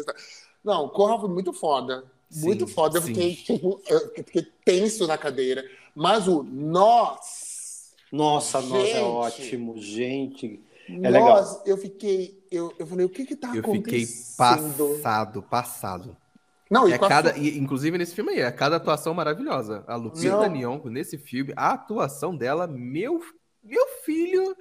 [0.63, 2.11] Não, Corra foi muito foda.
[2.35, 2.97] Muito sim, foda.
[2.97, 5.63] Eu fiquei, tipo, eu fiquei tenso na cadeira.
[5.95, 7.93] Mas o Nós.
[8.11, 10.61] Nossa, gente, Nós é ótimo, gente.
[10.89, 11.63] É nós, legal.
[11.65, 12.41] eu fiquei.
[12.49, 14.01] Eu, eu falei, o que que tá eu acontecendo?
[14.01, 16.17] Eu fiquei passado, passado.
[16.69, 17.37] Não, e é cada, a...
[17.37, 19.83] e, inclusive nesse filme aí, é cada atuação maravilhosa.
[19.87, 23.21] A Lupita Nyong'o nesse filme, a atuação dela, meu,
[23.63, 24.55] meu filho,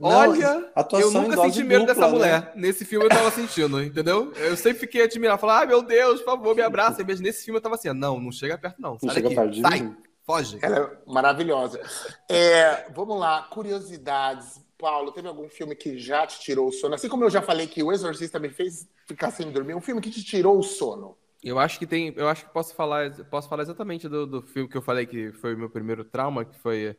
[0.00, 2.12] não, olha, eu nunca senti medo dupla, dessa né?
[2.12, 2.40] mulher.
[2.40, 2.52] Né?
[2.56, 4.32] Nesse filme eu tava sentindo, entendeu?
[4.34, 7.04] Eu sempre fiquei admirado, falar, ai meu Deus, por favor, me abraça.
[7.06, 9.60] Mas nesse filme eu tava assim, não, não chega perto não, sai não daqui, perto
[9.60, 10.58] sai, foge.
[10.62, 11.80] Ela é maravilhosa.
[12.28, 14.60] É, vamos lá, curiosidades.
[14.78, 16.94] Paulo, teve algum filme que já te tirou o sono?
[16.94, 20.00] Assim como eu já falei que o Exorcista me fez ficar sem dormir, um filme
[20.00, 21.18] que te tirou o sono?
[21.42, 22.12] Eu acho que tem.
[22.16, 25.32] Eu acho que posso falar, posso falar exatamente do, do filme que eu falei que
[25.32, 26.96] foi o meu primeiro trauma, que foi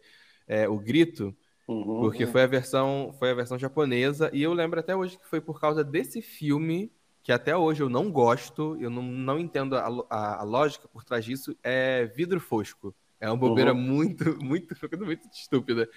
[0.47, 1.35] é, O Grito.
[1.71, 5.27] Uhum, porque foi a versão foi a versão japonesa e eu lembro até hoje que
[5.27, 6.91] foi por causa desse filme
[7.23, 11.03] que até hoje eu não gosto, eu não, não entendo a, a, a lógica por
[11.03, 12.95] trás disso, é vidro fosco.
[13.19, 13.79] É uma bobeira uhum.
[13.79, 15.87] muito, muito, muito estúpida.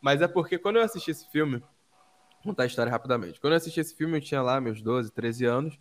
[0.00, 1.70] Mas é porque quando eu assisti esse filme, vou
[2.42, 3.40] contar a história rapidamente.
[3.40, 5.78] Quando eu assisti esse filme, eu tinha lá meus 12, 13 anos.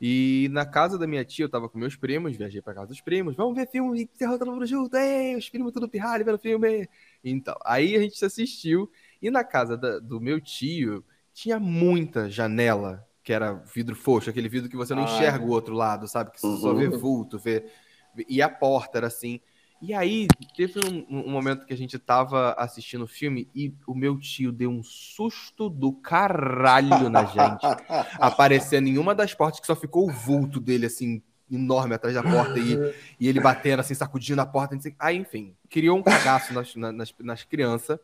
[0.00, 3.00] E na casa da minha tia, eu tava com meus primos, viajei pra casa dos
[3.00, 6.88] primos, vamos ver filme, terror todo mundo junto, ei, os primos tudo pirralho vendo filme.
[7.24, 12.28] Então, aí a gente se assistiu, e na casa da, do meu tio, tinha muita
[12.28, 16.06] janela, que era vidro fosco, aquele vidro que você não ah, enxerga o outro lado,
[16.06, 16.30] sabe?
[16.30, 16.56] Que você uhum.
[16.58, 16.98] só vê uhum.
[16.98, 17.64] vulto, vê...
[18.28, 19.40] E a porta era assim.
[19.82, 23.94] E aí, teve um, um, momento que a gente tava assistindo o filme e o
[23.94, 27.60] meu tio deu um susto do caralho na gente.
[28.20, 32.22] aparecendo em uma das portas que só ficou o vulto dele, assim, enorme atrás da
[32.22, 34.74] porta e, e ele batendo, assim, sacudindo a porta.
[34.74, 34.94] Assim.
[34.98, 37.98] Aí, enfim, criou um cagaço nas, nas, nas crianças.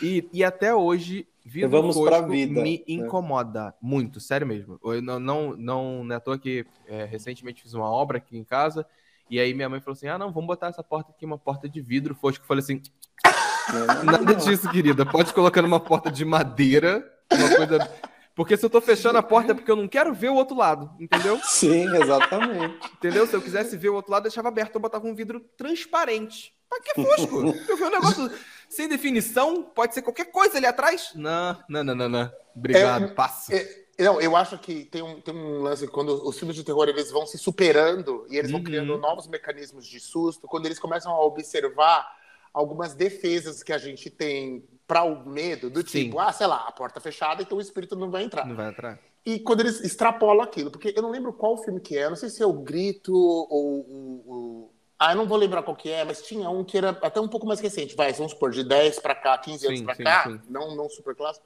[0.00, 2.84] E, e até hoje, Vivo Vamos pra vida, me né?
[2.88, 4.80] incomoda muito, sério mesmo.
[4.82, 8.36] Eu não, não, não, não é à toa que é, recentemente fiz uma obra aqui
[8.36, 8.84] em casa
[9.30, 11.68] e aí minha mãe falou assim: ah, não, vamos botar essa porta aqui, uma porta
[11.68, 12.42] de vidro fosco.
[12.42, 12.82] Eu falei assim:
[14.04, 15.06] nada disso, querida.
[15.06, 17.90] Pode colocar numa porta de madeira, uma coisa.
[18.36, 20.54] Porque se eu tô fechando a porta é porque eu não quero ver o outro
[20.54, 21.40] lado, entendeu?
[21.42, 22.78] Sim, exatamente.
[22.92, 23.26] Entendeu?
[23.26, 26.54] Se eu quisesse ver o outro lado, deixava aberto, eu botava um vidro transparente.
[26.68, 27.54] Pra que fosco?
[27.66, 28.30] Eu vi um negócio
[28.68, 31.12] sem definição, pode ser qualquer coisa ali atrás.
[31.14, 32.32] Não, não, não, não, não.
[32.54, 33.54] Obrigado, é, passa.
[33.54, 36.88] É, não, eu acho que tem um, tem um lance quando os filmes de terror
[36.88, 38.64] eles vão se superando e eles vão uhum.
[38.64, 42.04] criando novos mecanismos de susto, quando eles começam a observar
[42.52, 46.04] algumas defesas que a gente tem para o medo, do Sim.
[46.04, 48.46] tipo, ah, sei lá, a porta fechada, então o espírito não vai entrar.
[48.46, 48.98] Não vai entrar.
[49.24, 52.30] E quando eles extrapolam aquilo, porque eu não lembro qual filme que é, não sei
[52.30, 54.70] se é o Grito ou o, o...
[54.98, 57.28] Ah, eu não vou lembrar qual que é, mas tinha um que era até um
[57.28, 60.40] pouco mais recente, vai, vamos supor, de 10 para cá, 15 anos para cá, sim.
[60.48, 61.44] Não, não super clássico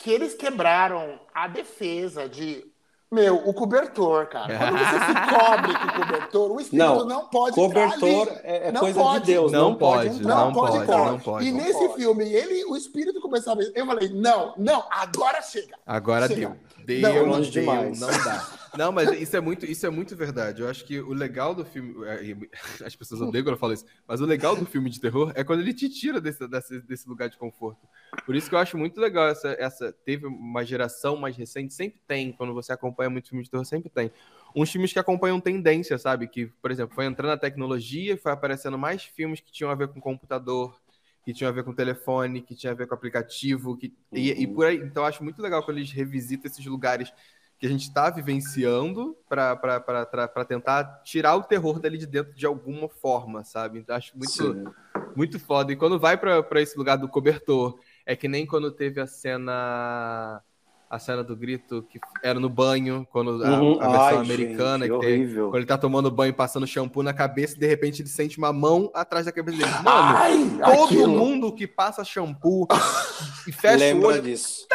[0.00, 2.64] que eles quebraram a defesa de
[3.10, 4.56] meu, o cobertor, cara.
[4.56, 8.72] Quando você se cobre com o cobertor, o espírito não, não pode cobertor é, é,
[8.72, 9.50] não coisa pode, de Deus.
[9.50, 11.46] Não, não pode, pode não, não, pode, pode, não pode.
[11.46, 11.94] E nesse pode.
[11.94, 13.64] filme, ele, o espírito começava a...
[13.74, 15.76] Eu falei, não, não, agora chega.
[15.84, 16.56] Agora chega.
[16.86, 17.00] deu.
[17.00, 17.98] Deu, não, deu, demais.
[17.98, 18.46] não dá.
[18.76, 20.62] Não, mas isso é muito, isso é muito verdade.
[20.62, 22.20] Eu acho que o legal do filme, é,
[22.84, 25.42] as pessoas odeiam quando eu falo isso, mas o legal do filme de terror é
[25.42, 27.86] quando ele te tira desse, desse, desse lugar de conforto.
[28.24, 29.92] Por isso que eu acho muito legal essa, essa.
[30.04, 33.90] Teve uma geração mais recente, sempre tem, quando você acompanha muito filme de terror, sempre
[33.90, 34.10] tem.
[34.54, 36.26] Uns filmes que acompanham tendência, sabe?
[36.28, 39.88] Que, por exemplo, foi entrando a tecnologia, foi aparecendo mais filmes que tinham a ver
[39.88, 40.80] com computador,
[41.24, 44.18] que tinham a ver com telefone, que tinha a ver com aplicativo, que, uhum.
[44.18, 44.54] e, e, uhum.
[44.54, 44.76] por aí.
[44.76, 47.12] Então, eu acho muito legal quando eles revisitam esses lugares
[47.60, 52.88] que a gente está vivenciando para tentar tirar o terror dali de dentro de alguma
[52.88, 53.78] forma, sabe?
[53.78, 54.72] Então acho muito,
[55.14, 55.70] muito foda.
[55.70, 60.42] E quando vai para esse lugar do cobertor, é que nem quando teve a cena
[60.88, 63.74] a cena do grito que era no banho, quando a, Uhum.
[63.80, 65.44] a versão Ai, americana, gente, que tem, horrível.
[65.50, 68.52] quando ele tá tomando banho, passando shampoo na cabeça, e de repente ele sente uma
[68.52, 69.70] mão atrás da cabeça dele.
[69.84, 71.06] Mano, Ai, todo aquilo.
[71.12, 72.66] mundo que passa shampoo
[73.46, 74.46] e fecha o Lembra olho disso.
[74.48, 74.66] disso,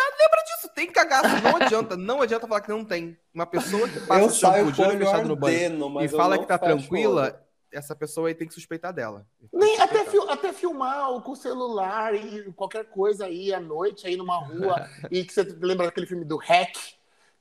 [0.85, 3.17] tem cagaço, não adianta, não adianta falar que não tem.
[3.33, 6.09] Uma pessoa que passa Eu shampoo saio de o olho fechado no banho e eu
[6.09, 7.35] fala que tá o tranquila, olho.
[7.71, 9.25] essa pessoa aí tem que suspeitar dela.
[9.53, 14.15] Nem, até, fil- até filmar com o celular e qualquer coisa aí à noite, aí
[14.15, 14.87] numa rua.
[15.11, 16.75] e que você lembra daquele filme do Hack?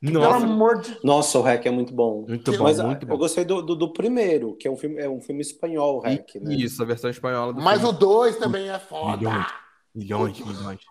[0.01, 2.25] Pelo Nossa, amor de Nossa, o REC é muito bom.
[2.27, 3.17] muito bom, Mas ah, muito eu bom.
[3.17, 6.35] gostei do, do, do primeiro, que é um filme, é um filme espanhol, o REC,
[6.35, 6.53] né?
[6.53, 7.95] Isso, a versão espanhola do Mas filme.
[7.95, 9.17] o 2 também é foda.
[9.17, 9.47] Milhões.
[9.95, 10.81] Milhões, milhões.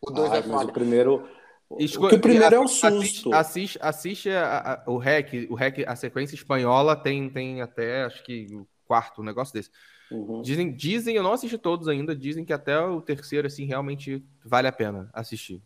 [0.00, 0.64] O 2 Ai, é foda.
[0.70, 1.28] o primeiro.
[1.78, 3.32] Esco- Porque o primeiro é um assiste- susto.
[3.34, 8.22] Assiste, assiste a- a- o REC, o REC, a sequência espanhola tem, tem até, acho
[8.24, 9.70] que o quarto, um negócio desse.
[10.10, 10.42] Uhum.
[10.42, 14.68] Dizem, dizem, eu não assisti todos ainda, dizem que até o terceiro, assim, realmente vale
[14.68, 15.62] a pena assistir.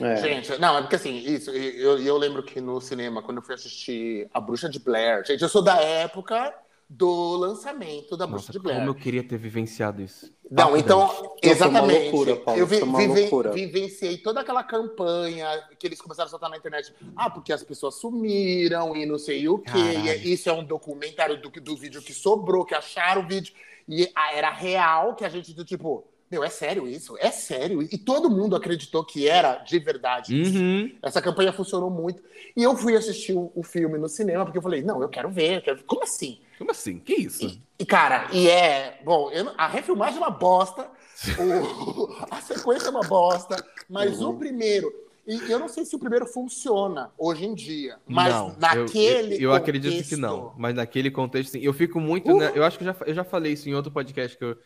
[0.00, 0.16] É.
[0.16, 3.42] Gente, não, é porque assim, isso, e eu, eu lembro que no cinema, quando eu
[3.42, 6.52] fui assistir A Bruxa de Blair, gente, eu sou da época
[6.88, 8.78] do lançamento da Bruxa Nossa, de Blair.
[8.78, 10.32] como eu queria ter vivenciado isso.
[10.48, 12.10] Não, então, exatamente.
[12.12, 16.56] loucura, Paulo, eu vi- vive- vivenciei toda aquela campanha que eles começaram a soltar na
[16.56, 16.94] internet.
[17.16, 19.72] Ah, porque as pessoas sumiram e não sei o quê.
[19.72, 19.98] Caralho.
[20.04, 23.26] E é- isso é um documentário do, que- do vídeo que sobrou, que acharam o
[23.26, 23.52] vídeo.
[23.88, 27.16] E ah, era real que a gente, do tipo, meu, é sério isso?
[27.18, 27.82] É sério?
[27.82, 30.56] E todo mundo acreditou que era de verdade isso.
[30.58, 30.92] Uhum.
[31.02, 32.22] Essa campanha funcionou muito.
[32.56, 35.28] E eu fui assistir o, o filme no cinema, porque eu falei, não, eu quero
[35.30, 35.56] ver.
[35.58, 35.82] eu quero ver.
[35.84, 36.38] Como assim?
[36.58, 36.98] Como assim?
[36.98, 37.60] Que isso?
[37.78, 39.00] E, cara, e é.
[39.04, 40.90] Bom, eu a refilmagem é uma bosta,
[41.38, 43.56] o- a sequência é uma bosta,
[43.88, 44.30] mas Uhum.
[44.30, 44.92] o primeiro.
[45.26, 49.34] E eu não sei se o primeiro funciona hoje em dia, mas Não, eu- naquele.
[49.34, 51.60] Eu, eu acredito que não, mas naquele contexto, sim.
[51.60, 52.30] Eu fico muito.
[52.32, 52.38] Uh!
[52.38, 54.56] né, eu acho que eu já, eu já falei isso em outro podcast que eu,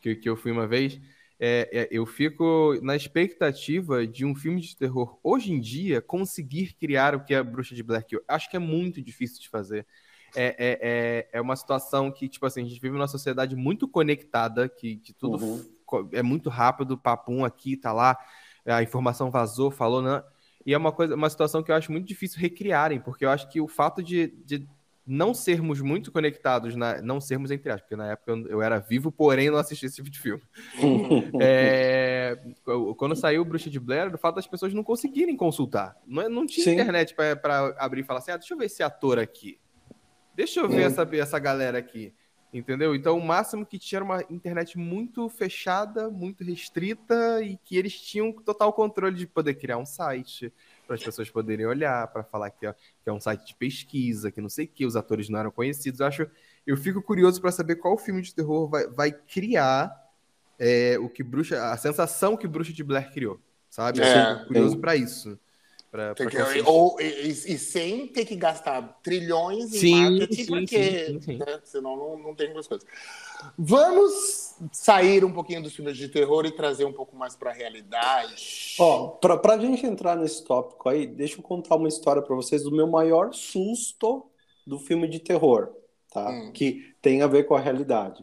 [0.00, 1.00] que, que eu fui uma vez.
[1.40, 6.74] É, é, eu fico na expectativa de um filme de terror hoje em dia conseguir
[6.74, 9.48] criar o que é a Bruxa de que Eu acho que é muito difícil de
[9.48, 9.86] fazer.
[10.36, 13.88] É, é, é, é uma situação que, tipo assim, a gente vive numa sociedade muito
[13.88, 16.08] conectada, que, que tudo Uhum.
[16.12, 18.18] é muito rápido, papum aqui, tá lá,
[18.66, 20.22] a informação vazou, falou, né?
[20.66, 23.48] E é uma coisa, uma situação que eu acho muito difícil recriarem, porque eu acho
[23.48, 24.68] que o fato de, de
[25.08, 28.78] não sermos muito conectados, na, não sermos entre aspas, porque na época eu, eu era
[28.78, 30.42] vivo, porém não assistia esse tipo de filme.
[31.40, 32.38] É,
[32.96, 35.96] quando saiu o Bruxa de Blair, o fato das pessoas não conseguirem consultar.
[36.06, 36.72] Não, não tinha Sim.
[36.72, 39.58] internet para abrir e falar assim: ah, deixa eu ver esse ator aqui.
[40.38, 40.86] Deixa eu ver Hum.
[40.86, 42.14] essa, essa galera aqui.
[42.54, 42.94] Entendeu?
[42.94, 48.00] Então, o máximo que tinha era uma internet muito fechada, muito restrita e que eles
[48.00, 50.50] tinham total controle de poder criar um site
[50.86, 54.30] para as pessoas poderem olhar, para falar que é, que é um site de pesquisa,
[54.32, 56.00] que não sei o que, os atores não eram conhecidos.
[56.00, 56.30] Eu acho,
[56.66, 59.92] eu fico curioso para saber qual filme de terror vai, vai criar
[60.58, 64.00] é, o que bruxa, a sensação que Bruxa de Blair criou, sabe?
[64.00, 65.38] Eu É, fico curioso para isso.
[65.90, 70.46] Pra, pra que- ou, e, e- sem ter que gastar trilhões em Sim, marketing, sim,
[70.46, 71.36] porque sim, sim.
[71.38, 72.86] né, senão não, não tem muitas coisas.
[73.56, 77.54] Vamos sair um pouquinho dos filmes de terror e trazer um pouco mais para a
[77.54, 78.76] realidade.
[78.78, 82.62] Ó, pra, pra gente entrar nesse tópico aí, deixa eu contar uma história pra vocês
[82.64, 84.26] do meu maior susto
[84.66, 85.70] do filme de terror,
[86.12, 86.28] tá?
[86.28, 86.52] Hum.
[86.52, 88.22] Que tem a ver com a realidade.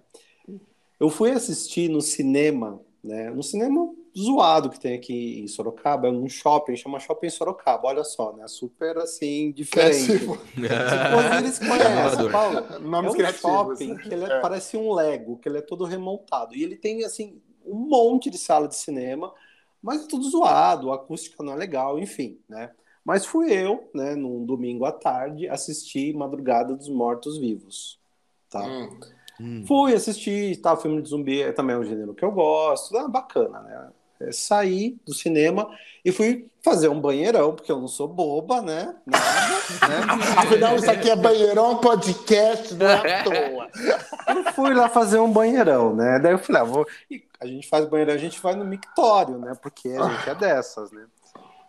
[0.99, 3.31] Eu fui assistir no cinema, né?
[3.31, 8.03] No cinema zoado que tem aqui em Sorocaba, é um shopping, chama Shopping Sorocaba, olha
[8.03, 8.47] só, né?
[8.47, 10.19] Super assim, diferente.
[10.19, 10.37] Tipo,
[11.37, 12.31] eles conhecem, Inovador.
[12.31, 12.79] Paulo.
[12.79, 13.41] Nomes é um criativos.
[13.51, 14.39] shopping que ele é- É.
[14.39, 16.55] parece um Lego, que ele é todo remontado.
[16.55, 19.33] E ele tem, assim, um monte de sala de cinema,
[19.81, 22.71] mas é tudo zoado, a acústica não é legal, enfim, né?
[23.03, 27.99] Mas fui eu, né, num domingo à tarde, assistir Madrugada dos Mortos Vivos,
[28.49, 28.63] tá?
[28.65, 28.99] Hum.
[29.39, 29.63] Hum.
[29.67, 33.59] Fui assistir, tá, filme de zumbi é também um gênero que eu gosto, ah, bacana,
[33.59, 33.89] né?
[34.19, 35.69] É, saí do cinema
[36.03, 38.95] e fui fazer um banheirão, porque eu não sou boba, né?
[39.05, 40.13] Nada, né?
[40.37, 43.69] Afinal, isso aqui é banheirão podcast, não é à toa.
[44.35, 46.17] Eu fui lá fazer um banheirão, né?
[46.19, 46.87] Daí eu falei, ah, vou...
[47.39, 49.53] a gente faz banheirão, a gente vai no mictório, né?
[49.61, 51.05] Porque a gente é dessas, né?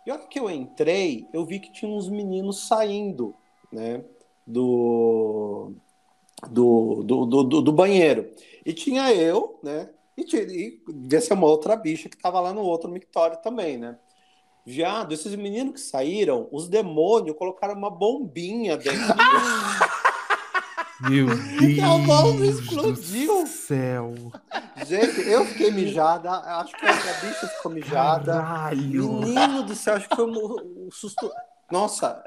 [0.05, 3.35] E hora que eu entrei, eu vi que tinha uns meninos saindo,
[3.71, 4.01] né?
[4.45, 5.73] Do,
[6.49, 8.29] do, do, do- do banheiro.
[8.65, 9.89] E tinha eu, né?
[10.17, 13.77] E, tinha, e devia ser uma outra bicha que tava lá no outro mictório também,
[13.77, 13.97] né?
[14.65, 19.13] Viado, esses meninos que saíram, os demônios colocaram uma bombinha dentro do
[21.09, 21.27] Meu
[21.61, 23.43] E a bomba Deus explodiu.
[23.43, 24.13] do céu.
[24.85, 28.33] Gente, eu fiquei mijada, acho que a bicha ficou mijada.
[28.33, 29.13] Caralho.
[29.13, 31.31] Menino do céu, acho que foi um, um susto.
[31.71, 32.23] Nossa,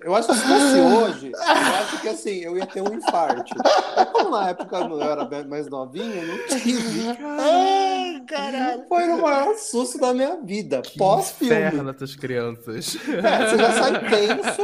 [0.00, 3.54] Eu acho que se fosse hoje, eu acho que assim, eu ia ter um infarto.
[3.96, 7.16] Mas como na época eu era mais novinho, eu não tive.
[7.38, 8.84] Ai, caralho.
[8.88, 10.82] Foi o maior susto da minha vida.
[10.96, 11.54] Pós-filme.
[11.54, 12.96] Inferno essas crianças.
[13.08, 14.62] É, você já sai tenso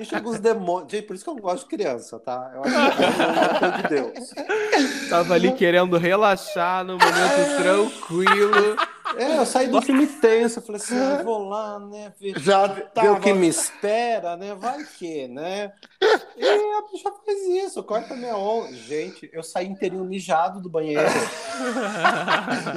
[0.00, 0.90] e chega os demônios.
[0.90, 2.50] Gente, por isso que eu não gosto de criança, tá?
[2.54, 4.30] Eu acho que é coisa de Deus.
[5.08, 8.76] Tava ali querendo relaxar no momento tranquilo.
[9.16, 12.66] É, eu saí do filme tenso, eu falei assim, ah, vou lá, né, ver, Já
[12.66, 13.12] ver tava...
[13.12, 15.72] o que me espera, né, vai que, né?
[16.36, 18.72] E a bicha faz isso, corta minha onda.
[18.72, 21.02] Gente, eu saí inteirinho mijado do banheiro.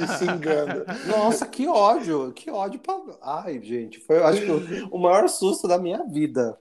[0.02, 0.84] E se engana.
[1.06, 2.78] Nossa, que ódio, que ódio.
[2.80, 3.00] Pra...
[3.22, 6.58] Ai, gente, foi, eu acho que o, o maior susto da minha vida.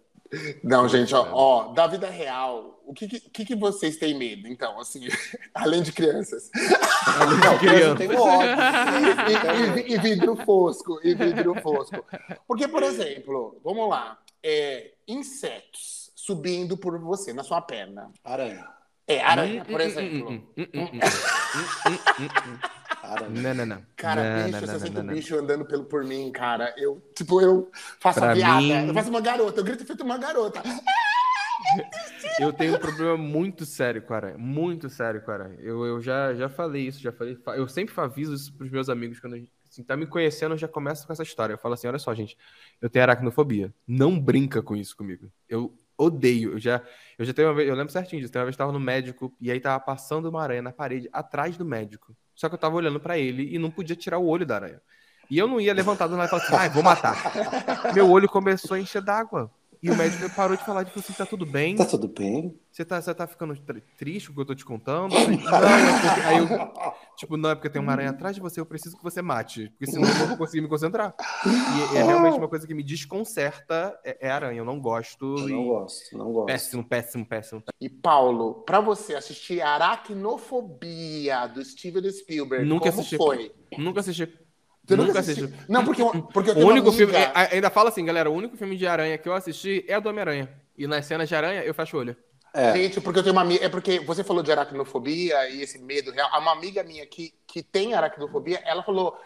[0.63, 4.79] Não, gente, ó, ó, da vida real, o que, que, que vocês têm medo, então,
[4.79, 5.07] assim,
[5.53, 6.49] além de crianças?
[7.43, 7.83] Não, criança.
[7.85, 8.55] eu tenho ódio.
[9.85, 12.05] E, e- e vidro fosco, e vidro fosco.
[12.47, 18.11] Porque, por exemplo, vamos lá, é, insetos subindo por você, na sua perna.
[18.23, 18.67] Aranha,
[19.07, 20.29] É, aranha, por Hum, exemplo.
[20.29, 20.99] hum, hum, hum, hum,
[22.47, 22.57] hum.
[23.03, 23.29] aranha.
[23.29, 23.85] Não, não, não.
[23.97, 25.13] Cara, Não, bicho, não, se não, eu sinto não, não.
[25.13, 27.69] bicho andando pelo, por mim, cara, eu, tipo, eu
[27.99, 30.61] faço Pra a piada, mim- eu faço uma garota, eu grito feito uma garota.
[32.39, 34.37] Eu tenho um problema muito sério com aranha.
[34.37, 35.57] Muito sério com aranha.
[35.59, 37.35] Eu, eu já, já falei isso, já falei.
[37.35, 40.57] fa- Eu sempre aviso isso pros meus amigos quando gente assim, tá me conhecendo, eu
[40.57, 41.53] já começo com essa história.
[41.53, 42.37] Eu falo assim: olha só, gente,
[42.81, 43.73] eu tenho aracnofobia.
[43.87, 45.31] Não brinca com isso comigo.
[45.49, 46.53] Eu odeio.
[46.53, 46.81] Eu já,
[47.17, 48.31] eu já tenho uma vez, eu lembro certinho disso.
[48.31, 51.09] Tem uma vez que tava no médico e aí tava passando uma aranha na parede
[51.11, 52.15] atrás do médico.
[52.35, 54.81] Só que eu tava olhando pra ele e não podia tirar o olho da aranha.
[55.29, 57.15] E eu não ia levantar do nada e falar assim, ai, vou matar.
[57.93, 59.49] Meu olho começou a encher d'água.
[59.83, 61.75] E o médico parou de falar, tipo assim, tá tudo bem?
[61.75, 62.57] Tá tudo bem?
[62.71, 65.11] Você tá, você tá ficando tr- triste com o que eu tô te contando?
[65.13, 66.21] Não, é porque...
[66.25, 66.47] Aí eu,
[67.17, 69.69] tipo, não, é porque tem uma aranha atrás de você, eu preciso que você mate.
[69.71, 71.13] Porque senão eu não vou conseguir me concentrar.
[71.93, 74.59] E é realmente uma coisa que me desconcerta, é, é aranha.
[74.59, 75.35] Eu não gosto.
[75.37, 76.47] Eu não gosto, não gosto.
[76.47, 77.61] Péssimo, péssimo, péssimo.
[77.81, 83.17] E Paulo, pra você assistir Aracnofobia do Steven Spielberg, Nunca como assisti.
[83.17, 83.51] foi?
[83.77, 84.27] Nunca assisti.
[84.85, 85.45] Você nunca assistiu?
[85.45, 85.65] assisti.
[85.71, 87.15] Não, porque, eu- porque eu O tenho uma único amiga- filme.
[87.15, 90.01] é, ainda fala assim, galera, o único filme de aranha que eu assisti é o
[90.01, 90.49] do Homem-Aranha.
[90.77, 92.15] E nas cenas de aranha, eu fecho o olho.
[92.53, 93.65] É, Gente, porque eu tenho uma amiga.
[93.65, 96.29] É porque você falou de aracnofobia e esse medo real.
[96.39, 99.17] Uma amiga minha que, que tem aracnofobia, ela falou: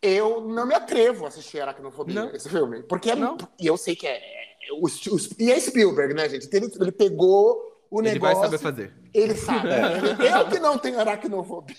[0.00, 2.30] Eu não me atrevo a assistir aracnofobia, Não.
[2.34, 2.82] esse filme.
[2.84, 3.36] Porque é, Não.
[3.58, 4.16] E eu sei que é.
[4.18, 6.48] é o, o- e é Spielberg, né, gente?
[6.52, 8.44] Ele, ele pegou o Ele vai negócio.
[8.50, 8.94] saber fazer.
[9.14, 9.68] Ele sabe.
[9.70, 11.74] Eu que não tenho aracnofobia.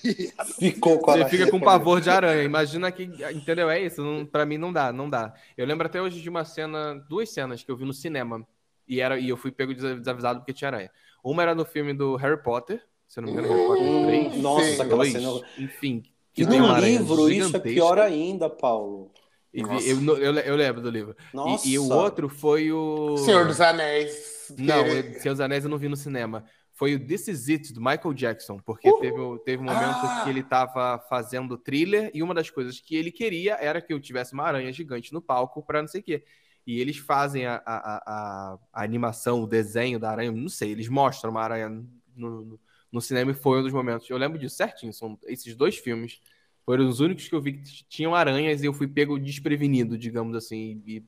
[0.59, 2.43] ficou com a Você fica com pavor de aranha.
[2.43, 3.03] Imagina que.
[3.33, 3.69] Entendeu?
[3.69, 4.01] É isso.
[4.01, 5.33] Não, pra mim não dá, não dá.
[5.57, 8.45] Eu lembro até hoje de uma cena, duas cenas que eu vi no cinema.
[8.87, 10.89] E, era, e eu fui pego desa- desavisado porque tinha aranha.
[11.23, 12.81] Uma era no filme do Harry Potter.
[13.07, 14.37] Se eu não me engano, Harry Potter Hum, 3.
[14.41, 14.81] nossa, Sim.
[14.81, 15.41] aquela cena.
[15.57, 16.03] Enfim.
[16.37, 19.11] E tem uma no livro, isso é pior ainda, Paulo.
[19.53, 19.85] E Nossa.
[19.87, 21.15] eu, eu, eu lembro do livro.
[21.33, 21.67] Nossa.
[21.67, 23.17] E, e o outro foi o.
[23.17, 24.38] Senhor dos Anéis.
[24.57, 24.85] Não,
[25.19, 26.45] Senhor dos Anéis eu não vi no cinema.
[26.73, 30.21] Foi o This Is It, do Michael Jackson, porque teve, teve um momento Ah!
[30.23, 33.99] que ele tava fazendo thriller e uma das coisas que ele queria era que eu
[33.99, 36.23] tivesse uma aranha gigante no palco pra não sei o quê.
[36.65, 40.87] E eles fazem a, a, a, a- animação, o desenho da aranha, não sei, eles
[40.87, 41.85] mostram uma aranha no,
[42.15, 42.59] no,
[42.91, 44.09] no cinema e foi um dos momentos.
[44.09, 46.21] Eu lembro disso certinho, são esses dois filmes
[46.65, 50.35] foram os únicos que eu vi que tinham aranhas e eu fui pego desprevenido, digamos
[50.35, 51.03] assim, e,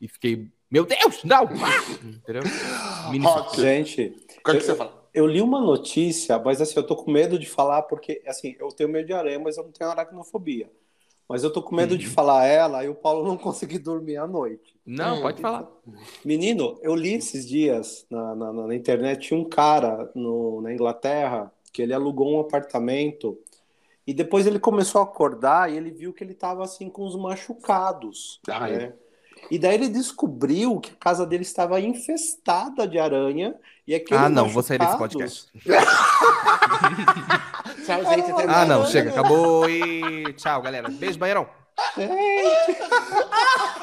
[0.00, 1.44] e fiquei, meu Deus, não!
[1.44, 2.04] Ah!
[2.04, 2.42] Entendeu?
[3.22, 3.60] Rock.
[3.60, 5.06] Gente, O que, que você fala?
[5.14, 8.68] eu li uma notícia, mas assim, eu tô com medo de falar porque, assim, eu
[8.68, 10.70] tenho medo de aranha, mas eu não tenho aracnofobia.
[11.28, 14.26] Mas eu tô com medo de falar ela e o Paulo não conseguir dormir à
[14.26, 14.76] noite.
[14.84, 15.68] Não, Hum, pode falar.
[16.24, 21.82] Menino, eu li esses dias na, na, na internet, um cara no, na Inglaterra que
[21.82, 23.38] ele alugou um apartamento
[24.06, 27.16] e depois ele começou a acordar e ele viu que ele estava assim com os
[27.16, 28.40] machucados.
[28.48, 28.76] Ai.
[28.76, 28.94] né?
[29.50, 33.54] E daí ele descobriu que a casa dele estava infestada de aranha
[33.86, 35.46] e aquele Ah, não, vou sair desse podcast.
[37.84, 38.30] Tchau, gente.
[38.48, 40.88] Ah, não, chega, acabou e tchau, galera.
[40.88, 41.46] Beijo, banheirão.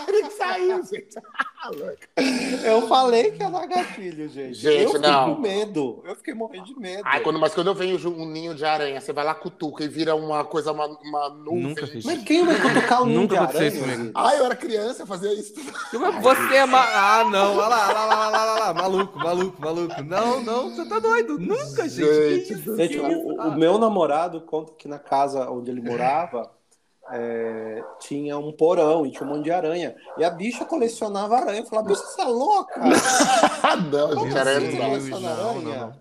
[0.08, 1.18] Ele que saiu, gente.
[1.18, 1.54] Ah.
[2.66, 4.54] Eu falei que dar gatilho, gente.
[4.56, 5.36] Gente, eu fiquei não.
[5.36, 6.04] com medo.
[6.06, 7.04] Eu fiquei morrendo de medo.
[7.06, 9.88] Ai, quando, mas quando eu venho um ninho de aranha, você vai lá, cutuca e
[9.88, 11.62] vira uma coisa, uma, uma nuvem.
[11.62, 11.94] Nunca gente.
[11.94, 12.06] fiz.
[12.06, 13.72] Mas quem vai cutucar o ninho Nunca de aranha?
[13.72, 14.12] comigo.
[14.14, 15.54] Ai, eu era criança, eu fazia isso.
[16.22, 16.84] Você é ma...
[16.84, 20.04] Ah, não, olha lá, olha lá, olha lá, lá, maluco, maluco, maluco.
[20.04, 21.40] Não, não, você tá doido.
[21.40, 22.46] Nunca, gente.
[22.46, 22.76] Gente?
[22.76, 26.52] Gente, o, o meu namorado conta que na casa onde ele morava
[27.12, 29.96] é, tinha um porão e tinha um monte de aranha.
[30.18, 31.62] E a bicha colecionava aranha.
[31.62, 32.80] Eu falava, bicha, você é louca?
[33.92, 35.94] Não, gente, Meu aranha Deus, não não, não.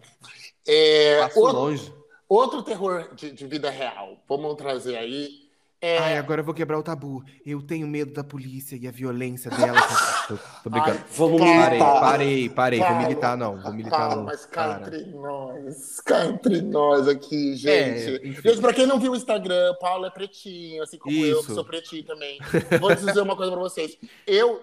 [0.66, 1.94] É, outro, longe.
[2.28, 4.16] outro terror de, de vida real.
[4.28, 5.41] Vamos trazer aí.
[5.84, 7.24] É, Ai, agora eu vou quebrar o tabu.
[7.44, 9.76] Eu tenho medo da polícia e a violência dela.
[10.28, 10.96] tô, tô brincando.
[10.98, 12.00] Ai, Vamos Cara, Parei, militar.
[12.00, 12.78] parei, parei.
[12.78, 13.60] Vou Calma, militar, não.
[13.60, 14.22] Vou militar, calma, não.
[14.22, 14.86] mas cá Cara.
[14.96, 17.68] entre nós, cá entre nós aqui, gente.
[17.68, 21.46] É, gente, pra quem não viu o Instagram, Paulo é pretinho, assim como eu, que
[21.46, 21.54] Isso.
[21.56, 22.38] sou pretinho também.
[22.80, 23.98] Vou dizer uma coisa pra vocês.
[24.24, 24.62] Eu,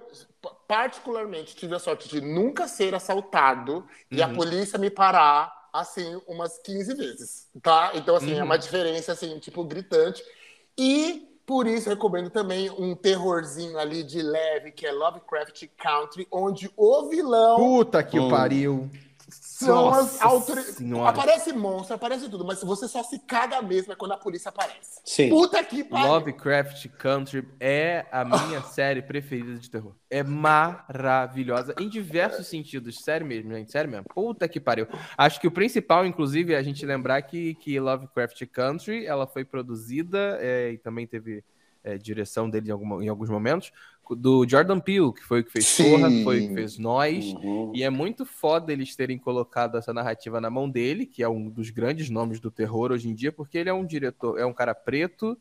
[0.70, 4.36] particularmente, tive a sorte de nunca ser assaltado e a Uhum.
[4.36, 7.91] polícia me parar, assim, umas 15 vezes, tá?
[7.95, 8.45] Então, assim, é Uhum.
[8.45, 10.24] uma diferença, assim, tipo, gritante.
[10.80, 11.25] E...
[11.45, 16.69] Por isso, eu recomendo também um terrorzinho ali de leve, que é Lovecraft Country, onde
[16.77, 18.27] o vilão Puta que Hum.
[18.27, 18.88] o pariu.
[19.32, 20.82] São as autoridades.
[21.05, 24.99] Aparece monstro, aparece tudo, mas você só se caga mesmo é quando a polícia aparece.
[25.05, 25.30] Sim.
[25.30, 26.07] Puta que pariu.
[26.07, 29.95] Lovecraft Country é a minha série preferida de terror.
[30.09, 33.03] É maravilhosa em diversos sentidos.
[33.03, 33.71] Sério mesmo, gente.
[33.71, 34.05] Sério mesmo.
[34.13, 34.88] Puta que pariu.
[35.17, 39.43] Acho que o principal, inclusive, é a gente lembrar que, que Lovecraft Country ela foi
[39.45, 41.43] produzida é, e também teve
[41.84, 43.71] é, direção dele em, alguma- em alguns momentos
[44.16, 45.91] do Jordan Peele, que foi o que fez Sim.
[45.91, 47.26] Corra, foi o que fez Nós.
[47.34, 47.72] Uhum.
[47.76, 51.49] E é muito foda eles terem colocado essa narrativa na mão dele, que é um
[51.49, 54.53] dos grandes nomes do terror hoje em dia, porque ele é um diretor, é um
[54.53, 55.38] cara preto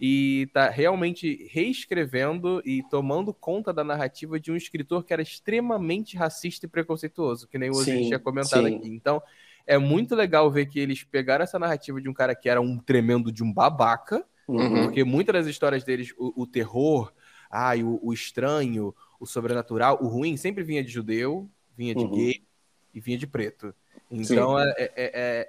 [0.00, 6.16] e tá realmente reescrevendo e tomando conta da narrativa de um escritor que era extremamente
[6.16, 8.76] racista e preconceituoso, que nem o Ozzy Sim, tinha comentado sim.
[8.76, 8.88] aqui.
[8.88, 9.20] Então,
[9.66, 12.78] é muito legal ver que eles pegaram essa narrativa de um cara que era um
[12.78, 14.84] tremendo de um babaca, Uhum.
[14.84, 17.12] porque muitas das histórias deles, o, o terror,
[17.50, 22.10] ai, o, o estranho, o sobrenatural, o ruim sempre vinha de judeu, vinha de Uhum.
[22.10, 22.42] gay
[22.94, 23.74] e vinha de preto.
[24.10, 25.48] Então é, é- é-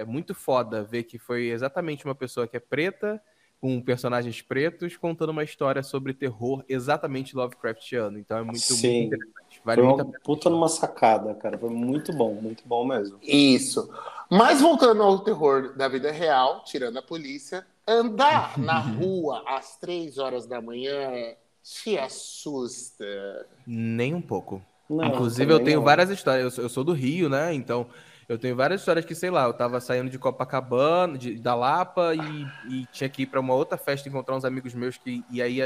[0.00, 3.20] é muito foda ver que foi exatamente uma pessoa que é preta,
[3.60, 8.18] com personagens pretos, contando uma história sobre terror exatamente Lovecraftiano.
[8.18, 9.00] Então é muito, Sim.
[9.00, 9.60] muito interessante.
[9.64, 11.58] Vale Foi uma puta numa sacada, cara.
[11.58, 13.18] Foi muito bom, muito bom mesmo.
[13.22, 13.90] Isso.
[14.30, 20.18] Mas voltando ao terror da vida real, tirando a polícia, andar na rua às três
[20.18, 23.46] horas da manhã te assusta.
[23.66, 24.62] Nem um pouco.
[24.88, 25.84] Não, Inclusive, eu tenho não.
[25.84, 26.44] várias histórias.
[26.44, 27.52] Eu sou, eu sou do Rio, né?
[27.52, 27.86] Então,
[28.28, 32.14] eu tenho várias histórias que, sei lá, eu tava saindo de Copacabana, de- da Lapa,
[32.14, 35.24] e, e tinha que ir pra uma outra festa encontrar uns amigos meus que.
[35.30, 35.58] E aí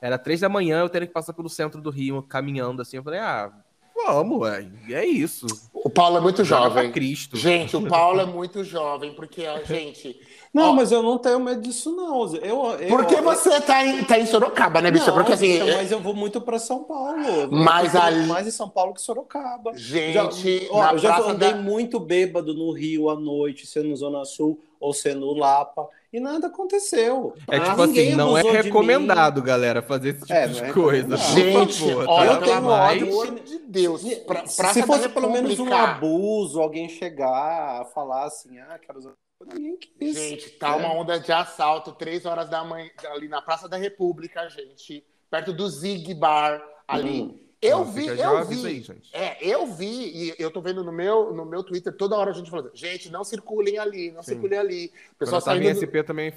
[0.00, 2.96] era três da manhã, eu teria que passar pelo centro do Rio, caminhando assim.
[2.96, 3.52] Eu falei, ah,
[3.94, 4.40] vamos.
[4.88, 5.46] E é isso.
[5.86, 6.90] O Paulo é muito jovem.
[6.90, 7.36] Cristo.
[7.36, 10.18] Gente, o Paulo é muito jovem, porque, gente.
[10.52, 12.24] Não, Ó, mas eu não tenho medo disso, não.
[12.36, 15.06] Eu, eu, Porque eu- você tá em, tá em Sorocaba, né, bicha?
[15.08, 15.60] Não, Porque assim.
[15.60, 17.20] bicha, mas eu vou muito pra São Paulo.
[17.24, 19.76] Eu Mas ali- mais em São Paulo que Sorocaba.
[19.76, 23.88] Gente, já, ó, na eu já andei da- muito bêbado no Rio à noite, sendo
[23.90, 27.34] no Zona Sul ou sendo Lapa, e nada aconteceu.
[27.50, 30.72] É Ah, tipo ninguém assim, não é recomendado, galera, fazer esse tipo É, de é
[30.72, 31.16] coisa.
[31.16, 32.34] Gente, favor, olha, tá?
[32.36, 34.02] eu tenho Mas- ódio de Deus.
[34.04, 34.14] mim.
[34.26, 39.12] Pra, Se- fosse pelo menos um abuso, alguém chegar a falar assim, ah, quero usar.
[39.52, 40.16] Ninguém quis.
[40.16, 40.76] Gente, tá É.
[40.76, 45.52] uma onda de assalto, três horas da manhã, ali na Praça da República, gente, perto
[45.52, 47.22] do Zig Bar, ali.
[47.22, 47.38] Hum.
[47.62, 48.66] Eu Não, vi, eu vi.
[48.66, 48.86] aí.
[49.12, 49.86] É, eu vi,
[50.30, 53.10] e eu tô vendo no meu, no meu Twitter toda hora a gente falando, gente,
[53.10, 54.32] não circulem ali, não Sim.
[54.32, 54.86] circulem ali.
[54.86, 55.80] O Quando pessoal eu tava em saindo.
[55.80, 56.32] do- SP também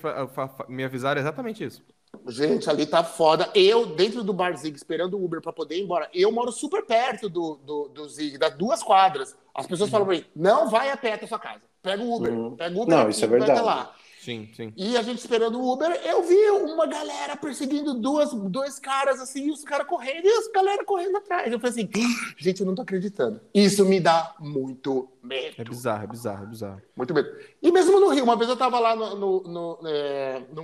[0.70, 1.84] me avisaram exatamente isso.
[2.28, 3.50] Gente, ali tá foda.
[3.54, 6.84] Eu, dentro do Bar Zig, esperando o Uber pra poder ir embora, eu moro super
[6.86, 9.36] perto do, do, do Zig, das duas quadras.
[9.54, 11.62] As pessoas falam pra mim, não vai a pé até sua casa.
[11.82, 12.32] Pega o Uber.
[12.34, 12.56] Uhum.
[12.56, 13.66] Pega o Uber Não, aqui, isso é vai até verdade.
[13.68, 13.96] lá.
[14.20, 14.74] Sim, sim.
[14.76, 19.48] E a gente esperando o Uber, eu vi uma galera perseguindo duas, dois caras assim,
[19.48, 21.52] e os caras correndo, e as galera correndo atrás.
[21.52, 21.90] Eu falei assim,
[22.38, 23.40] gente, eu não tô acreditando.
[23.54, 25.56] Isso me dá muito medo.
[25.58, 26.82] É bizarro, é bizarro, é bizarro.
[26.96, 27.30] Muito medo.
[27.62, 30.64] E mesmo no Rio, uma vez eu tava lá no, no, no, é, no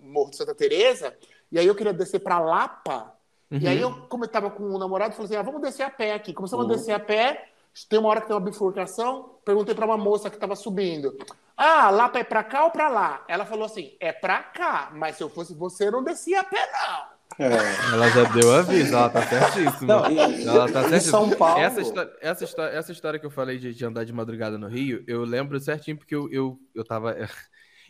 [0.00, 1.14] Morro de Santa Teresa,
[1.52, 3.12] e aí eu queria descer pra Lapa,
[3.50, 5.90] e aí eu, como eu tava com um namorado, falei assim, ah, vamos descer a
[5.90, 6.32] pé aqui.
[6.32, 6.72] Começamos Uhum.
[6.72, 7.50] a descer a pé,
[7.88, 11.16] tem uma hora que tem uma bifurcação, perguntei pra uma moça que tava subindo,
[11.56, 13.24] ah, Lapa é pra cá ou pra lá?
[13.28, 16.44] Ela falou assim, é pra cá, mas se eu fosse você, eu não descia a
[16.44, 17.14] pé, não.
[17.36, 17.48] É.
[17.92, 20.02] Ela já deu aviso, ela tá certíssima.
[20.02, 21.10] Não, e- ela tá certíssima.
[21.18, 21.60] São Paulo.
[21.60, 24.68] Essa, histó- essa, histó- essa história que eu falei de, de andar de madrugada no
[24.68, 27.16] Rio, eu lembro certinho porque eu, eu, eu tava.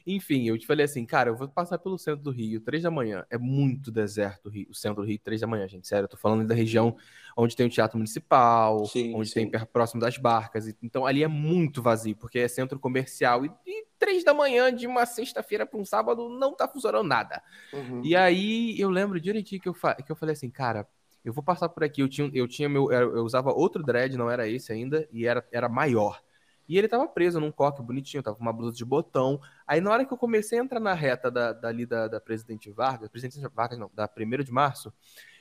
[0.07, 2.91] Enfim, eu te falei assim, cara, eu vou passar pelo centro do Rio, três da
[2.91, 3.25] manhã.
[3.31, 5.87] É muito deserto o, Rio, o centro do Rio, três da manhã, gente.
[5.89, 6.97] Sério, eu tô falando da região
[7.37, 9.51] onde tem o Teatro Municipal, Sim, onde sim.
[9.51, 10.69] tem próximo das barcas.
[10.83, 13.45] Então ali é muito vazio, porque é centro comercial.
[13.45, 17.43] E, e três da manhã de uma sexta-feira para um sábado não tá funcionando nada.
[17.73, 18.03] Uhum.
[18.05, 20.87] E aí eu lembro direitinho que eu, que eu falei assim, cara,
[21.25, 22.03] eu vou passar por aqui.
[22.03, 22.93] Eu tinha, eu tinha meu.
[22.93, 26.23] Eu eu usava outro dread, não era esse ainda, e era, era maior.
[26.69, 29.41] E ele tava preso num coque bonitinho, tava com uma blusa de botão.
[29.67, 32.71] Aí na hora que eu comecei a entrar na reta da, dali da, da Presidente
[32.71, 34.93] Vargas, Presidente Vargas não, da 1 de março,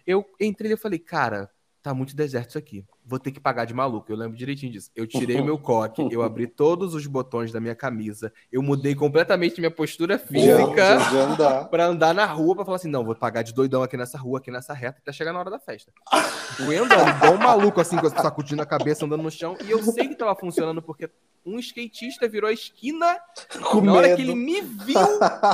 [0.06, 1.50] eu entrei e falei, cara,
[1.84, 2.86] tá muito deserto isso aqui.
[3.06, 4.10] Vou ter que pagar de maluco.
[4.10, 4.90] Eu lembro direitinho disso.
[4.96, 8.96] Eu tirei o meu coque, eu abri todos os botões da minha camisa, eu mudei
[8.96, 10.98] completamente minha postura física
[11.70, 14.40] pra andar na rua pra falar assim: não, vou pagar de doidão aqui nessa rua,
[14.40, 15.92] aqui nessa reta, até chegar na hora da festa.
[16.56, 19.58] Fui andando, igual um maluco, assim, com sacudindo a cabeça, andando no chão.
[19.66, 21.10] E eu sei que tava funcionando porque
[21.46, 23.18] um skatista virou a esquina.
[23.70, 24.16] Com na hora medo.
[24.18, 24.98] que ele me viu,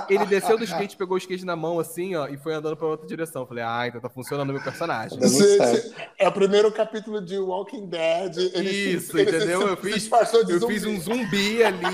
[0.10, 2.88] ele desceu do skate, pegou o skate na mão, assim, ó, e foi andando pra
[2.88, 3.46] outra direção.
[3.46, 5.20] Falei, ah, então tá funcionando o meu personagem.
[5.28, 5.96] Certo.
[6.18, 8.38] é o primeiro capítulo de Walking Dead.
[8.54, 9.62] Ele Isso, ele se- entendeu?
[9.62, 10.10] se- Eu fiz-
[10.46, 10.74] de Eu zumbi.
[10.74, 11.86] fiz um zumbi ali,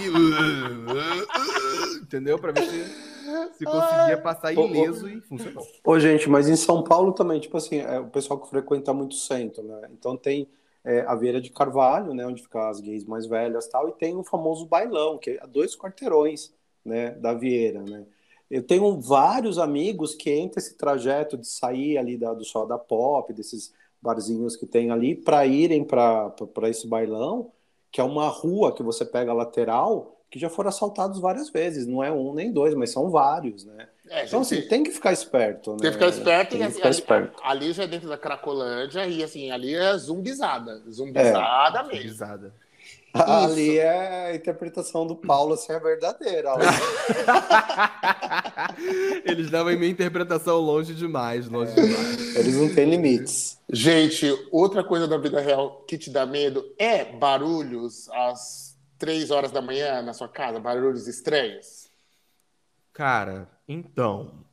[2.01, 2.37] entendeu?
[2.39, 4.67] Pra ver se, se conseguia passar Ô, ô.
[4.67, 5.65] ileso e funcionou.
[5.83, 9.13] Ô, gente, mas em São Paulo também, tipo assim, é o pessoal que frequenta muito
[9.13, 9.87] o centro, né?
[9.97, 10.47] Então tem
[10.85, 12.25] é, a Vieira de Carvalho, né?
[12.25, 15.75] Onde ficam as gays mais velhas tal, e tem o famoso bailão, que é dois
[15.75, 16.53] quarteirões,
[16.85, 17.11] né?
[17.11, 18.05] Da Vieira, né?
[18.49, 22.77] Eu tenho vários amigos que entram esse trajeto de sair ali da, do Sol da
[22.77, 27.51] Pop, desses barzinhos que tem ali, para irem para esse bailão,
[27.91, 31.85] que é uma rua que você pega lateral, que já foram assaltados várias vezes.
[31.87, 33.87] Não é um nem dois, mas são vários, né?
[34.09, 35.77] É, Então, gente, assim, tem que ficar esperto, né?
[35.81, 37.41] Tem que ficar esperto Tem e que assim, ficar ali, esperto.
[37.43, 40.81] ali já é dentro da Cracolândia e assim, ali é zumbizada.
[40.89, 42.01] Zumbizada mesmo.
[42.03, 42.53] Risada.
[43.13, 46.49] Ali é a interpretação do Paulo, assim, é verdadeira.
[49.23, 52.35] Eles davam em minha interpretação longe demais, longe demais.
[52.35, 53.57] Eles não têm limites.
[53.71, 58.64] Gente, outra coisa da vida real que te dá medo é barulhos às
[58.97, 61.89] três horas da manhã na sua casa, barulhos estranhos.
[62.93, 64.45] Cara, então.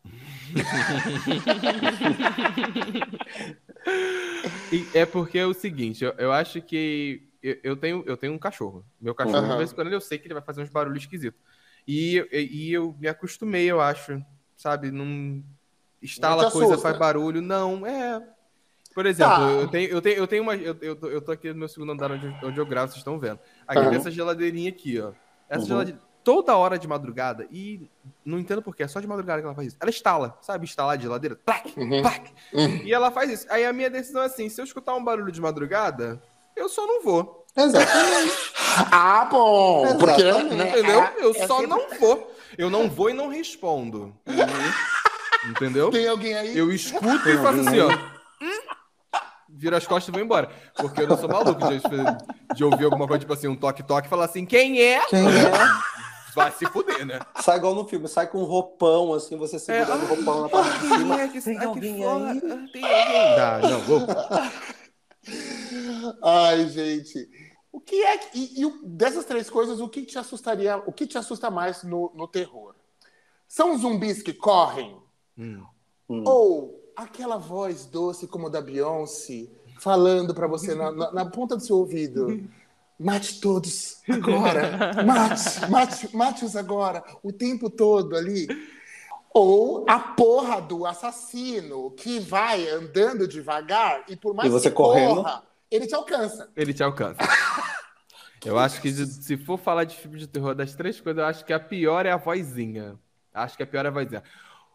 [4.94, 8.38] É porque é o seguinte, eu, eu acho que eu, eu tenho, eu tenho um
[8.38, 8.84] cachorro.
[9.00, 9.50] Meu cachorro, Aham.
[9.50, 11.40] de vez em quando eu sei que ele vai fazer uns barulhos esquisitos.
[11.86, 14.22] E, e, e eu me acostumei, eu acho.
[14.56, 14.90] Sabe?
[14.90, 15.42] Não
[16.00, 17.42] instala coisa, faz barulho.
[17.42, 18.22] Não, é.
[18.94, 19.42] Por exemplo, Tá.
[19.50, 20.54] eu, tenho, eu, tenho, eu tenho uma.
[20.56, 22.98] Eu, eu, tô- eu tô aqui no meu segundo andar onde, onde eu gravo, vocês
[22.98, 23.38] estão vendo.
[23.66, 23.88] Aqui Aham.
[23.90, 25.12] tem essa geladeirinha aqui, ó.
[25.48, 25.66] Essa Uhum.
[25.68, 26.02] geladeirinha.
[26.24, 27.90] Toda hora de madrugada, e
[28.24, 29.76] não entendo porquê, é só de madrugada que ela faz isso.
[29.80, 30.64] Ela instala, sabe?
[30.64, 31.34] Instalar de geladeira.
[31.44, 32.00] Plac, Uhum.
[32.00, 32.30] plac.
[32.52, 32.76] Uhum.
[32.84, 33.46] E ela faz isso.
[33.50, 36.22] Aí a minha decisão é assim: se eu escutar um barulho de madrugada,
[36.54, 37.44] eu só não vou.
[37.56, 38.32] Exatamente.
[38.90, 39.98] Ah, bom!
[39.98, 40.54] Porque, Exatamente.
[40.54, 41.02] né, Entendeu?
[41.02, 42.34] é- Eu é só sempre- não vou.
[42.56, 44.14] Eu não vou e não respondo.
[45.48, 45.90] Entendeu?
[45.90, 46.56] Tem alguém aí?
[46.56, 47.90] Eu escuto e faço assim, ó.
[49.62, 50.50] Viro as costas e vou embora.
[50.74, 51.80] Porque eu não sou maluco de,
[52.56, 55.06] de ouvir alguma coisa, tipo assim, um toque-toque e falar assim, quem é?
[55.06, 55.52] Quem é?
[56.34, 57.20] Vai se fuder, né?
[57.40, 60.80] Sai igual no filme, sai com um roupão, assim, você segurando o roupão na parte
[60.80, 61.20] de cima.
[61.20, 62.30] é que Tem aqui alguém fora?
[62.32, 62.40] aí?
[62.72, 63.70] Tem alguém.
[63.70, 64.06] Não, vou.
[66.24, 67.30] Ai, gente.
[67.70, 68.36] O que é que.
[68.36, 70.76] E, e dessas três coisas, o que te assustaria?
[70.78, 72.74] O que te assusta mais no, no terror?
[73.46, 74.96] São zumbis que correm?
[75.38, 75.64] Hum.
[76.08, 79.48] Ou aquela voz doce como a da Beyoncé
[79.80, 82.48] falando pra você na, na- na ponta do seu ouvido?
[82.98, 84.92] Mate todos agora.
[85.04, 87.02] Mate, mate, mate-os agora.
[87.22, 88.46] O tempo todo ali.
[89.34, 94.76] Ou a porra do assassino que vai andando devagar e por mais E você que
[94.76, 95.16] correndo?
[95.16, 96.50] corra, ele te alcança.
[96.54, 97.18] Ele te alcança.
[98.44, 101.44] Eu acho que se for falar de filme de terror das três coisas, eu acho
[101.44, 102.98] que a pior é a vozinha.
[103.32, 104.22] Acho que a pior é a vozinha.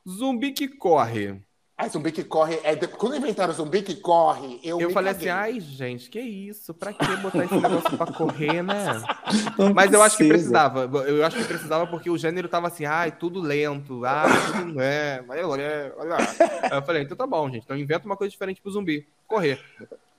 [0.07, 1.43] Zumbi que corre.
[1.79, 2.59] Aí zumbi que corre.
[2.63, 5.29] É de- Quando inventaram zumbi que corre, eu, Eu me falei caguei.
[5.29, 6.73] assim, ai, gente, que isso?
[6.73, 8.85] Pra que botar esse negócio pra correr, né?
[9.59, 10.69] Não Mas eu acho que precisa.
[10.69, 11.07] precisava.
[11.07, 14.27] Eu acho que precisava porque o gênero tava assim, ai, tudo lento, ai,
[14.63, 16.15] tudo é, mas olha, olha.
[16.63, 17.63] Aí eu falei, então tá bom, gente.
[17.63, 19.07] Então inventa uma coisa diferente pro zumbi.
[19.27, 19.61] Correr.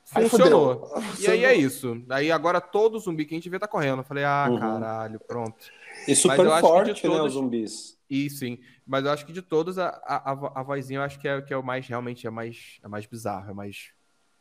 [0.04, 0.86] Funcionou.
[0.86, 1.02] fudeu.
[1.18, 2.00] E aí é isso.
[2.08, 3.98] Aí agora todo zumbi que a gente vê tá correndo.
[3.98, 4.58] Eu falei, ah, Uhum.
[4.60, 5.56] caralho, pronto.
[6.06, 7.97] E Mas super eu acho que de forte, né, todos- os zumbis.
[8.10, 8.58] E sim.
[8.86, 11.52] Mas eu acho que de todos, a, a, a- vozinha eu acho que é, que
[11.52, 13.90] é o mais, realmente, é mais, é mais bizarro, é mais.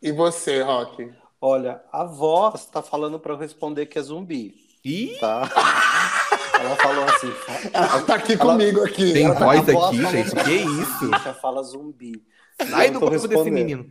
[0.02, 1.12] E você, Rock?
[1.42, 5.18] Olha, a voz tá falando pra eu responder que é zumbi, Ih!
[5.20, 5.42] tá?
[6.60, 7.32] Ela falou assim.
[7.74, 9.14] Ela tá aqui Ela- comigo aqui.
[9.14, 10.36] Tem Ela- a voz voz aqui, gente?
[10.44, 11.10] Que isso?
[11.12, 12.24] Bicha fala zumbi.
[12.70, 13.90] Sai do corpo desse menino.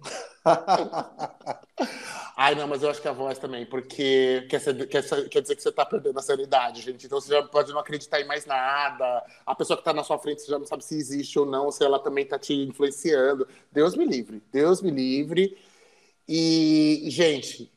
[2.36, 5.40] Ai, não, mas eu acho que a voz também, porque quer, ser- quer ser- quer
[5.40, 7.06] dizer que você tá perdendo a sanidade, gente.
[7.06, 9.24] Então você já pode não acreditar em mais nada.
[9.46, 11.70] A pessoa que tá na sua frente, você já não sabe se existe ou não,
[11.70, 13.48] se ela também tá te influenciando.
[13.72, 15.56] Deus me livre, Deus me livre.
[16.28, 17.72] E, gente,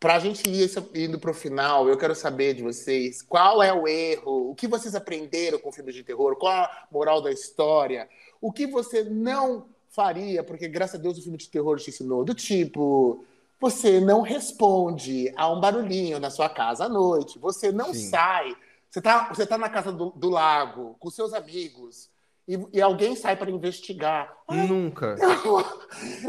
[0.00, 4.50] pra gente ir indo pro final, eu quero saber de vocês qual é o erro,
[4.50, 8.08] o que vocês aprenderam com filmes de terror, qual a moral da história,
[8.40, 12.24] o que você não faria, porque graças a Deus o filme de terror te ensinou,
[12.24, 13.24] do tipo,
[13.60, 18.08] você não responde a um barulhinho na sua casa à noite, você não Sim.
[18.08, 18.56] sai,
[18.90, 22.08] você tá, você tá na casa do, do lago com seus amigos
[22.46, 24.30] e, e alguém sai para investigar.
[24.48, 25.16] Ai, Nunca.
[25.18, 25.64] eu, vou,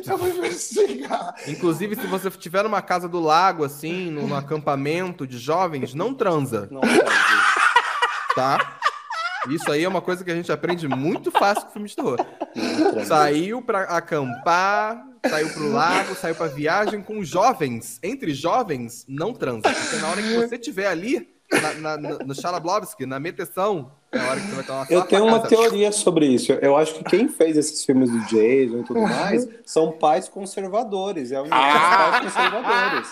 [0.08, 1.36] eu vou investigar.
[1.48, 6.68] Inclusive, se você estiver numa casa do lago, assim, num acampamento de jovens, não transa,
[6.72, 7.00] Não pode.
[8.36, 8.80] tá?
[9.50, 12.18] Isso aí é uma coisa que a gente aprende muito fácil com filme de terror.
[13.06, 18.00] Saiu pra acampar, saiu pro lago, saiu pra viagem com jovens.
[18.02, 19.72] Entre jovens, não transa.
[19.72, 21.28] Porque na hora que você estiver ali,
[21.82, 25.24] na, na, no Chalablovski, na meteção, é a hora que você vai tomar Eu tenho
[25.26, 25.50] uma casa.
[25.56, 26.52] teoria sobre isso.
[26.54, 31.32] Eu acho que quem fez esses filmes do Jason e tudo mais são pais conservadores.
[31.32, 32.10] É a união dos Ah!
[32.12, 33.10] pais conservadores.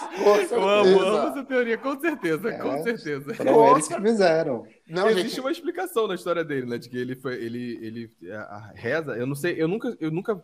[0.49, 2.57] Com Eu amo, amo essa teoria, com certeza, É.
[2.57, 3.33] com certeza.
[3.33, 4.65] Foram eles que fizeram.
[4.87, 6.77] Não, Existe gente, uma explicação na história dele, né?
[6.77, 7.33] De que ele foi.
[7.35, 9.13] Ele, ele a, a reza.
[9.15, 10.43] Eu não sei, eu nunca, eu nunca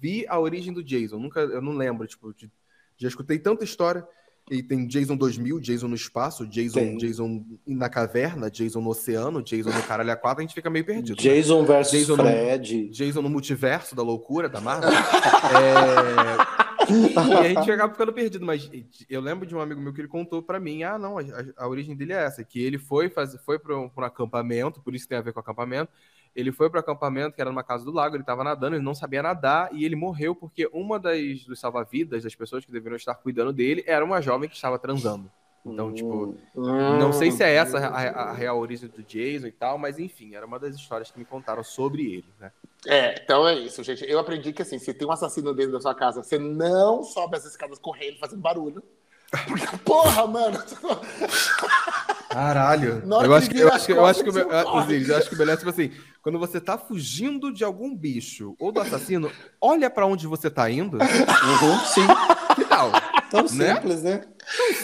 [0.00, 1.18] vi a origem do Jason.
[1.18, 2.50] Nunca, eu não lembro, tipo, de-
[2.96, 4.06] já escutei tanta história.
[4.50, 6.96] E tem Jason 2000, Jason no espaço, Jason, Tem.
[6.98, 10.84] Jason na caverna, Jason no oceano, Jason no caralho a quatro, a gente fica meio
[10.84, 11.16] perdido.
[11.16, 11.22] né?
[11.22, 12.88] Jason versus Jason Fred.
[12.90, 14.90] Jason no multiverso da loucura da Marvel.
[16.86, 18.70] É, E a gente acaba ficando perdido, mas
[19.08, 21.22] eu lembro de um amigo meu que ele contou pra mim: ah, não, a,
[21.56, 24.94] a- origem dele é essa, que ele foi fazer, foi para um, um acampamento, por
[24.94, 25.90] isso tem a ver com acampamento.
[26.34, 28.84] Ele foi para o acampamento que era numa casa do lago, ele estava nadando, ele
[28.84, 32.96] não sabia nadar e ele morreu porque uma das dos salva-vidas, das pessoas que deveriam
[32.96, 35.30] estar cuidando dele, era uma jovem que estava transando.
[35.66, 36.98] Então, tipo, Hum.
[36.98, 39.98] não sei se é essa a, a- a real origem do Jason e tal, mas
[39.98, 42.52] enfim, era uma das histórias que me contaram sobre ele, né?
[42.86, 44.04] É, então é isso, gente.
[44.06, 47.36] Eu aprendi que assim, se tem um assassino dentro da sua casa, você não sobe
[47.38, 48.82] as escadas correndo, fazendo barulho.
[49.48, 50.58] Porque, porra, mano!
[52.34, 53.02] Caralho.
[53.06, 54.30] Eu acho que, eu acho que, eu acho que.
[54.30, 57.94] Osiris, eu acho que o melhor é tipo assim, quando você tá fugindo de algum
[57.94, 59.30] bicho ou do assassino,
[59.60, 60.98] olha pra onde você tá indo.
[60.98, 62.06] Uhum, sim.
[62.56, 62.90] Que tal?
[63.30, 63.74] Tão Né?
[63.74, 64.24] simples, né?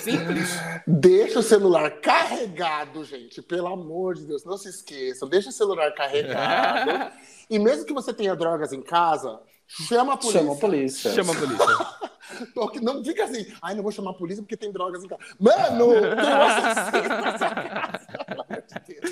[0.00, 0.48] Simples.
[0.86, 3.42] Deixa o celular carregado, gente.
[3.42, 5.28] Pelo amor de Deus, não se esqueçam.
[5.28, 7.12] Deixa o celular carregado.
[7.50, 10.40] e mesmo que você tenha drogas em casa, chama a polícia.
[10.40, 11.12] Chama a polícia.
[11.12, 11.66] Chama a polícia.
[12.54, 15.22] Porque não fica assim, ai, não vou chamar a polícia porque tem drogas em casa.
[15.38, 18.24] Mano, tem um assassino na sua casa.
[18.26, 19.10] Pelo amor de Deus.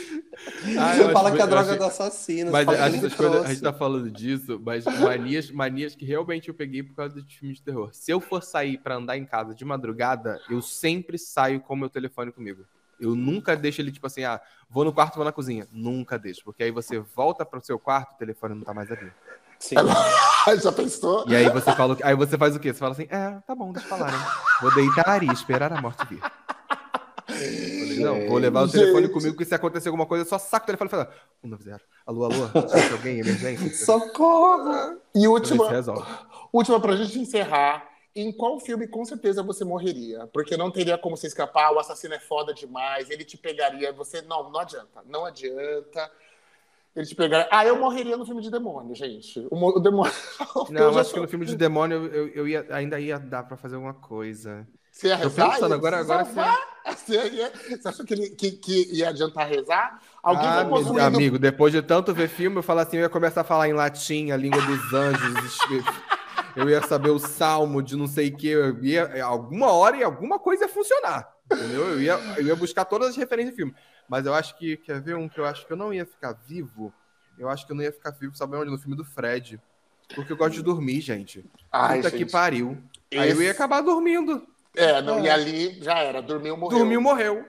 [0.65, 2.53] Eu Você acho- fala que a droga achei- é do assassino.
[2.53, 6.49] Mas que ele essas coisas, a gente tá falando disso, mas manias, manias que realmente
[6.49, 7.91] eu peguei por causa de filmes de terror.
[7.93, 11.77] Se eu for sair pra andar em casa de madrugada, eu sempre saio com o
[11.77, 12.65] meu telefone comigo.
[13.01, 15.69] Eu nunca deixo ele, tipo assim, ah, vou no quarto, vou na cozinha.
[15.71, 19.11] Nunca deixo, porque aí você volta pro seu quarto, o telefone não tá mais ali.
[19.59, 19.77] Sim.
[20.63, 21.25] Já pensou?
[21.29, 22.73] E aí você fala, aí você faz o quê?
[22.73, 24.19] Você fala assim, é, tá bom, deixa eu falar, né?
[24.63, 26.21] Vou deitar e esperar a morte vir.
[26.23, 29.13] Eu falei, não, vou levar o telefone Gente.
[29.13, 31.09] comigo, que se acontecer alguma coisa, eu só saco o telefone e falo,
[31.43, 31.81] 190.
[32.07, 32.51] Alô, alô,
[32.93, 33.85] alguém, emergência?
[33.85, 34.99] Socorro!
[35.15, 36.07] E Você última, resolve.
[36.53, 37.87] última pra gente encerrar.
[38.17, 40.27] Em qual filme com certeza você morreria?
[40.33, 44.23] Porque não teria como você escapar, o assassino é foda demais, ele te pegaria, você.
[44.23, 45.03] Não, não adianta.
[45.07, 46.11] Não adianta.
[46.97, 47.49] Ele te pegaria.
[47.51, 49.47] Ah, eu morreria no filme de demônio, gente.
[49.51, 50.13] O, o demônio.
[50.71, 53.45] Não, Eu acho que tô- no filme de demônio eu, eu ia, ainda ia dar
[53.45, 54.67] pra fazer alguma coisa.
[54.91, 55.51] Você ia Tô rezar?
[55.53, 56.25] pensando, Ia agora- agora?
[56.25, 60.01] Você, ia- você achou que, ele, que, que ia adiantar rezar?
[60.23, 61.01] Alguém ah, meu possuindo...
[61.01, 63.73] amigo, depois de tanto ver filme, eu falo assim, eu ia começar a falar em
[63.75, 65.59] latim, a língua dos anjos.
[66.57, 68.49] Eu ia saber o salmo de não sei o que.
[68.49, 71.29] Eu ia, alguma hora e alguma coisa ia funcionar.
[71.53, 71.87] Entendeu?
[71.93, 73.75] Eu ia, eu ia buscar todas as referências de filme.
[74.09, 76.33] Mas eu acho que, quer ver um que eu acho que eu não ia ficar
[76.33, 76.93] vivo?
[77.39, 78.71] Eu acho que eu não ia ficar vivo, sabe onde?
[78.71, 79.61] No filme do Fred.
[80.15, 81.45] Porque eu gosto de dormir, gente.
[81.71, 82.33] Ai, Puta que gente.
[82.33, 82.79] pariu.
[83.13, 84.47] Aí eu ia Esse- acabar dormindo.
[84.75, 85.23] É, não, É.
[85.25, 86.79] e ali já era, dormiu, morreu.
[86.79, 87.45] Dormiu, morreu.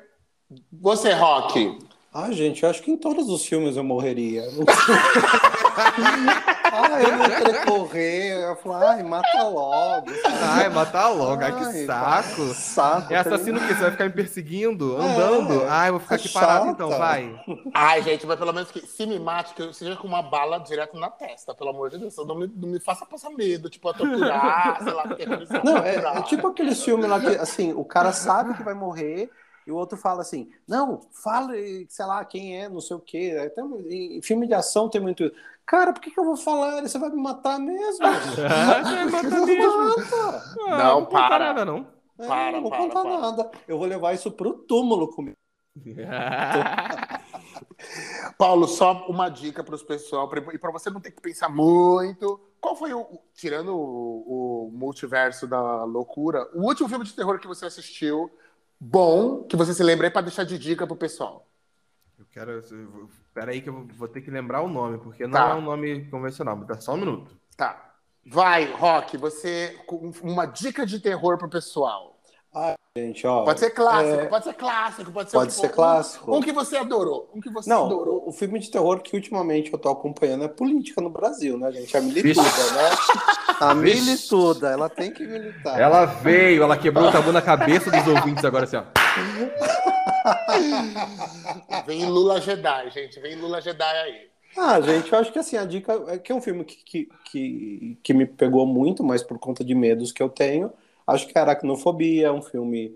[0.73, 1.79] Você, Rock.
[2.13, 4.43] Ah, gente, eu acho que em todos os filmes eu morreria.
[6.71, 8.31] ah, eu não ia querer correr.
[8.33, 10.07] Eu ia falar, ai, mata logo.
[10.41, 11.43] Ai, matar logo.
[11.43, 12.53] Ai, que Ai, saco.
[12.53, 13.13] Saco.
[13.13, 13.73] É assassino o quê?
[13.73, 15.63] Você vai ficar me perseguindo, andando?
[15.63, 16.71] É, Ai, eu vou ficar aqui é parado chata.
[16.71, 17.39] então, vai.
[17.73, 20.59] Ai, gente, mas pelo menos que se me mate, que eu seja com uma bala
[20.59, 22.15] direto na testa, pelo amor de Deus.
[22.17, 25.77] Não me, não me faça passar medo, tipo, a torturar, sei lá, porque é Não,
[25.77, 29.29] é, é tipo aqueles filmes lá que, assim, o cara sabe que vai morrer
[29.65, 31.53] e o outro fala assim, não, fala,
[31.87, 33.37] sei lá, quem é, não sei o quê.
[33.45, 35.31] Até em filme de ação tem muito...
[35.69, 36.81] Cara, por que, que eu vou falar?
[36.81, 37.99] Você vai me matar mesmo?
[38.03, 39.77] Vai matar mesmo.
[39.77, 40.43] Mata.
[40.67, 41.45] Ah, Não, contar para.
[41.45, 41.87] nada, não.
[42.17, 43.19] É, Para, não vou para, contar para.
[43.19, 43.51] nada.
[43.67, 45.37] Eu vou levar isso pro túmulo comigo.
[48.37, 51.49] Paulo, só uma dica para os pessoal, pra- e para você não ter que pensar
[51.49, 52.39] muito.
[52.59, 57.39] Qual foi o, o- tirando o, o multiverso da loucura, o último filme de terror
[57.39, 58.29] que você assistiu,
[58.79, 61.45] bom, que você se lembra aí para deixar de dica pro pessoal?
[62.19, 62.51] Eu quero.
[62.51, 65.49] eu vou- Pera aí que eu vou- ter que lembrar o nome, porque não Tá.
[65.51, 66.57] é um nome convencional.
[66.57, 67.31] Me dá só um minuto.
[67.55, 67.85] Tá.
[68.27, 69.75] Vai, Rock, você
[70.21, 72.17] uma dica de terror pro pessoal.
[72.53, 73.43] Ah, gente, ó.
[73.45, 76.31] Pode ser clássico, é, pode ser clássico, pode ser Pode tipo, ser clássico.
[76.31, 77.29] Um, um que você adorou.
[77.33, 78.25] Um que você Não, adorou.
[78.25, 81.71] o, o filme de terror que ultimamente eu tô acompanhando é política no Brasil, né,
[81.71, 81.95] gente?
[81.95, 82.89] A milituda, né?
[83.61, 85.79] A milituda, ela tem que militar.
[85.79, 88.83] Ela veio, ela quebrou o tabu na cabeça dos ouvintes agora assim, ó.
[91.85, 93.19] Vem Lula Jedi, gente.
[93.19, 94.29] Vem Lula Jedi aí.
[94.57, 97.97] Ah, gente, eu acho que assim, a dica é que é um filme que, que,
[98.03, 100.71] que, me pegou muito, mas por conta de medos que eu tenho.
[101.05, 102.93] Acho que Aracnofobia é um filme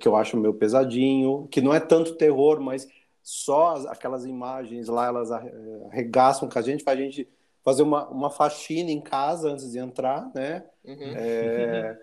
[0.00, 2.88] que eu acho meio pesadinho, que não é tanto terror, mas
[3.22, 5.52] só as- aquelas imagens lá, elas arre-
[5.90, 7.28] arregaçam com a gente, faz a gente
[7.64, 10.64] fazer uma, uma faxina em casa antes de entrar, né?
[10.84, 11.12] Uhum.
[11.16, 11.98] É,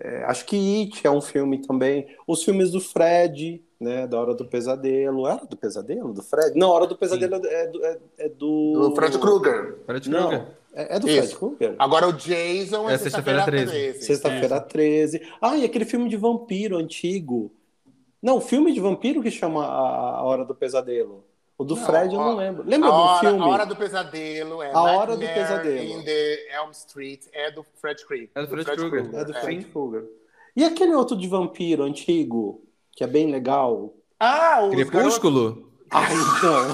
[0.00, 2.06] é, acho que It é um filme também.
[2.26, 4.06] Os filmes do Fred, né?
[4.06, 5.26] Da Hora do Pesadelo.
[5.26, 6.12] É Hora do Pesadelo?
[6.12, 6.58] Do Fred?
[6.58, 7.84] Não, Hora do Pesadelo é do.
[7.84, 8.90] É, é do...
[8.90, 9.78] O Fred Krueger.
[9.86, 10.10] Fred Krueger.
[10.10, 10.32] Não,
[10.74, 11.18] é, é do Isso.
[11.20, 11.76] Fred Krueger.
[11.78, 13.72] Agora o Jason é, É Sexta-feira sexta-feira 13.
[13.72, 14.04] 13.
[14.04, 15.32] Sexta-feira 13.
[15.40, 17.52] Ah, e aquele filme de vampiro antigo.
[18.20, 21.24] Não, filme de vampiro que chama A Hora do Pesadelo.
[21.56, 22.62] O do Não, Fred eu não lembro.
[22.64, 23.42] Lembra a do hora, filme?
[23.42, 26.00] A Hora do Pesadelo é A Hora do Nightmare Pesadelo.
[26.00, 28.30] in the Elm Street é do Fred Krueger.
[28.34, 29.10] É do Fred Krueger.
[29.12, 29.40] É do é.
[29.40, 30.04] Fred Krueger.
[30.54, 32.62] E aquele outro de vampiro antigo,
[32.98, 33.94] que é bem legal.
[34.18, 35.70] Ah, o Crepúsculo?
[35.88, 36.68] Ai, não.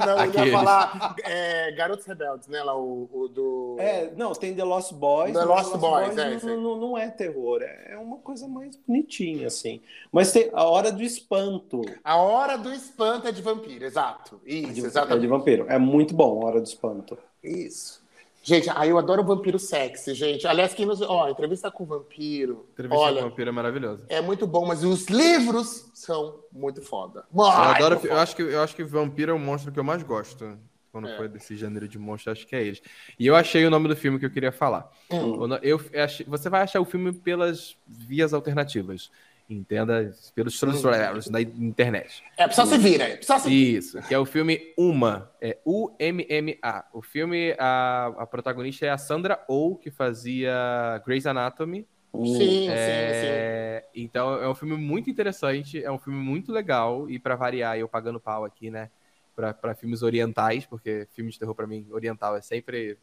[0.16, 2.62] Não, eu ia falar é, Garotos Rebeldes, né?
[2.62, 3.76] Lá, o, o do.
[3.78, 5.34] É, não, tem The Lost Boys.
[5.34, 9.46] The mas Lost Boys, é, não, não, não é terror, é uma coisa mais bonitinha,
[9.46, 9.80] assim.
[10.10, 11.82] Mas tem a Hora do Espanto.
[12.02, 14.40] A Hora do Espanto é de vampiro, exato.
[14.44, 15.20] É Isso, de, é exatamente.
[15.20, 15.66] de vampiro.
[15.68, 17.16] É muito bom a Hora do Espanto.
[17.44, 18.02] Isso.
[18.48, 20.46] Gente, aí eu adoro vampiro sexy, gente.
[20.46, 21.00] Aliás, quem nos.
[21.00, 22.64] Ó, entrevista com o vampiro.
[22.74, 24.04] Entrevista olha, com o vampiro é maravilhosa.
[24.08, 27.24] é muito bom, mas os livros são muito foda.
[27.34, 29.80] Eu Ai, adoro, muito eu acho que eu acho que vampiro é o monstro que
[29.80, 30.56] eu mais gosto.
[30.92, 31.16] Quando É.
[31.16, 32.80] for desse gênero de monstro, acho que é eles.
[33.18, 34.90] E eu achei o nome do filme que eu queria falar.
[35.10, 35.34] Hum.
[35.60, 39.10] Eu, achei- você vai achar o filme pelas vias alternativas.
[39.48, 42.22] Entenda, pelos transfers da internet.
[42.36, 45.30] É, precisa se vira, é, precisa se Isso, que é o filme Uma.
[45.40, 46.84] É U-M-M-A.
[46.92, 51.86] O filme, a, a protagonista é a Sandra Oh, que fazia Grey's Anatomy.
[52.12, 52.66] Sim, sim, sim.
[52.70, 57.78] É, Então é um filme muito interessante, é um filme muito legal, e pra variar,
[57.78, 58.90] eu pagando pau aqui, né?
[59.34, 62.98] Pra filmes orientais, porque filme de terror pra mim oriental é sempre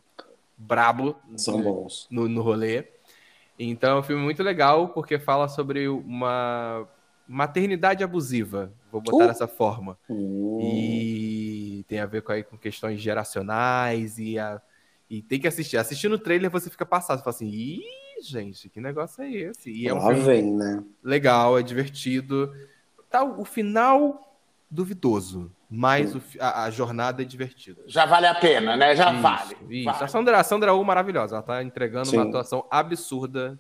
[0.58, 2.08] brabo São bons.
[2.10, 2.86] no, no rolê.
[3.58, 6.88] Então é um filme muito legal, porque fala sobre uma
[7.28, 9.28] maternidade abusiva, vou botar Uh!
[9.28, 9.98] dessa forma.
[10.10, 10.60] Hum.
[10.60, 14.62] E tem a ver com, aí, com questões geracionais e, a,
[15.10, 15.78] e tem que assistir.
[15.78, 17.82] Assistindo o trailer você fica passado, você fala assim, ih,
[18.22, 19.72] gente, que negócio é esse?
[19.72, 20.84] E é um Lá filme vem, né?
[21.04, 22.54] legal, é divertido.
[23.10, 24.33] Tá, o final
[24.74, 27.82] duvidoso, mas o a, a jornada é divertida.
[27.86, 28.96] Já vale a pena, né?
[28.96, 29.58] Já Isso, vale.
[29.70, 29.86] Isso.
[29.86, 30.04] Vale.
[30.04, 32.30] A Sandra, a Sandra Oh maravilhosa, ela tá entregando uma Sim.
[32.30, 33.60] atuação absurda.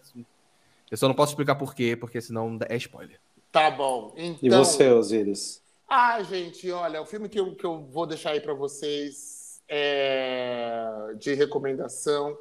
[0.89, 3.19] Eu só não posso explicar por quê, porque senão é spoiler.
[3.51, 4.13] Tá bom.
[4.17, 5.61] E Então, você, Osiris?
[5.87, 11.13] Ah, gente, olha, o filme que eu, que eu vou deixar aí pra vocês é
[11.19, 12.35] de recomendação.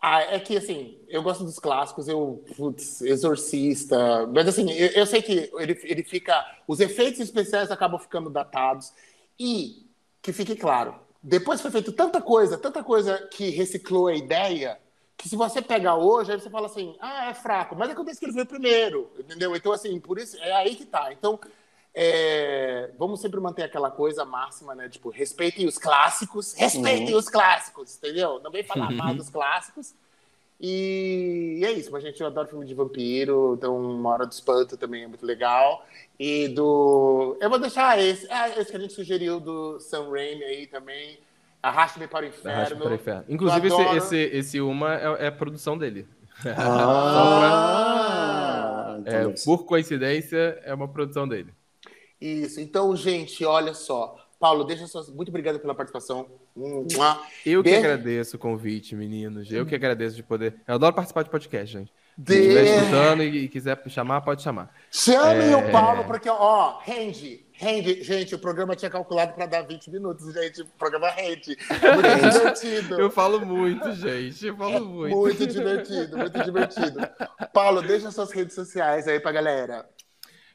[0.00, 5.06] Ah, é que, assim, eu gosto dos clássicos, eu, putz, Exorcista, mas assim, eu, eu
[5.06, 8.92] sei que ele, ele fica, os efeitos especiais acabam ficando datados,
[9.38, 9.84] e,
[10.22, 14.78] que fique claro, depois foi feito tanta coisa, tanta coisa que reciclou a ideia,
[15.16, 18.26] que se você pegar hoje, aí você fala assim, ah, é fraco, mas acontece que
[18.26, 19.54] ele foi o primeiro, entendeu?
[19.56, 21.12] Então, assim, por isso, é aí que tá.
[21.12, 21.40] Então,
[22.00, 24.88] é, vamos sempre manter aquela coisa máxima, né?
[24.88, 28.38] Tipo, respeitem os clássicos, respeitem os clássicos, entendeu?
[28.40, 29.92] Não vem falar mal dos clássicos.
[30.60, 34.76] E é isso, mas gente, eu adoro filme de vampiro, então Uma Hora do Espanto
[34.76, 35.84] também é muito legal.
[36.20, 37.36] E do.
[37.40, 41.18] Eu vou deixar esse, ah, esse que a gente sugeriu do Sam Raimi aí também.
[41.60, 42.76] Arraste-me para o Inferno.
[42.76, 43.24] para o Inferno.
[43.28, 46.06] Inclusive, esse, esse, esse Uma é, é produção dele.
[46.46, 46.58] Ah,
[49.02, 49.44] então É, ser.
[49.44, 51.58] por coincidência, é uma produção dele.
[52.20, 54.16] Isso, então, gente, olha só.
[54.40, 55.10] Paulo, deixa suas.
[55.10, 56.26] Muito obrigado pela participação.
[57.44, 59.50] Eu que De- agradeço o convite, meninos.
[59.50, 60.54] Eu que agradeço de poder.
[60.66, 61.88] Eu adoro participar de podcast, gente.
[62.16, 64.72] Se De- estiver escutando e e quiser chamar, pode chamar.
[64.90, 65.56] Chamem É.
[65.56, 68.02] o Paulo, porque, ó, rende, rende.
[68.04, 70.62] Gente, o programa tinha calculado para dar 20 minutos, gente.
[70.62, 71.56] O programa rende.
[71.82, 73.00] É muito divertido.
[73.00, 74.46] Eu falo muito, gente.
[74.46, 75.16] Eu falo muito.
[75.16, 77.00] Muito divertido, muito divertido.
[77.52, 79.88] Paulo, deixa suas redes sociais aí pra galera.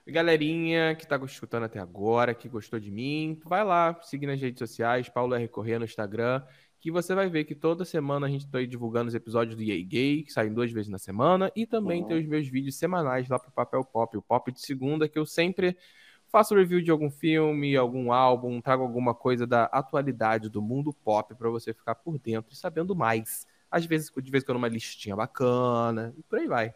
[0.06, 4.60] Galerinha que tá escutando até agora, que gostou de mim, vai lá, seguir nas redes
[4.60, 5.48] sociais, Paulo R.
[5.48, 6.44] Corrêa no Instagram,
[6.82, 9.64] que você vai ver que toda semana a gente tá aí divulgando os episódios do
[9.64, 13.30] EA Gay, que saem duas vezes na semana, e também tem os meus vídeos semanais
[13.30, 15.78] lá pro Papel Pop, o Pop de segunda, que eu sempre
[16.28, 21.34] faço review de algum filme, algum álbum, trago alguma coisa da atualidade do mundo pop
[21.36, 23.48] pra você ficar por dentro e sabendo mais.
[23.72, 26.74] Às vezes, de vez em quando, uma listinha bacana, e por aí vai.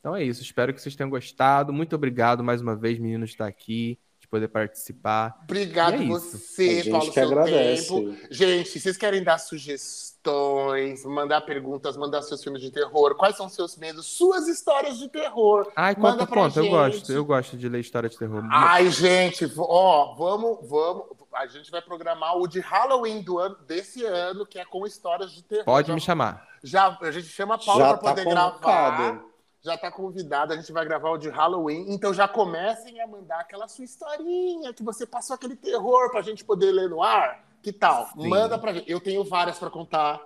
[0.00, 0.42] Então é isso.
[0.42, 1.72] Espero que vocês tenham gostado.
[1.72, 5.36] Muito obrigado mais uma vez, meninos, de estar aqui, de poder participar.
[5.42, 6.90] Obrigado E é você, isso.
[6.90, 7.88] Paulo, que seu agradece.
[7.88, 8.16] tempo.
[8.30, 13.48] Gente, se vocês querem dar sugestões, mandar perguntas, mandar seus filmes de terror, quais são
[13.48, 15.70] seus medos, suas histórias de terror.
[15.74, 16.60] Ai, conta, conta.
[16.60, 17.12] Eu gosto.
[17.12, 18.46] Eu gosto de ler história de terror.
[18.50, 21.06] Ai, gente, ó, vamos, vamos.
[21.34, 25.32] A gente vai programar o de Halloween do ano, desse ano, que é com histórias
[25.32, 25.64] de terror.
[25.64, 26.48] Pode já, me chamar.
[26.62, 29.28] Já, a gente chama a Paula para tá poder gravar.
[29.62, 31.86] Já tá convidado, a gente vai gravar o de Halloween.
[31.88, 36.44] Então já comecem a mandar aquela sua historinha que você passou aquele terror pra gente
[36.44, 37.44] poder ler no ar.
[37.62, 38.06] Que tal?
[38.06, 38.28] Sim.
[38.28, 38.90] Manda pra gente.
[38.90, 40.20] Eu tenho várias pra contar.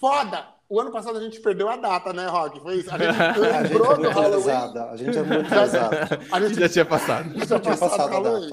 [0.00, 0.48] Foda!
[0.68, 2.60] O ano passado a gente perdeu a data, né, Rock?
[2.60, 2.94] Foi isso?
[2.94, 4.78] A gente A gente lembrou é do Halloween.
[4.88, 6.20] A gente é muito pesada.
[6.30, 7.38] A gente Já tinha passado.
[7.46, 8.50] já tinha passado a Halloween.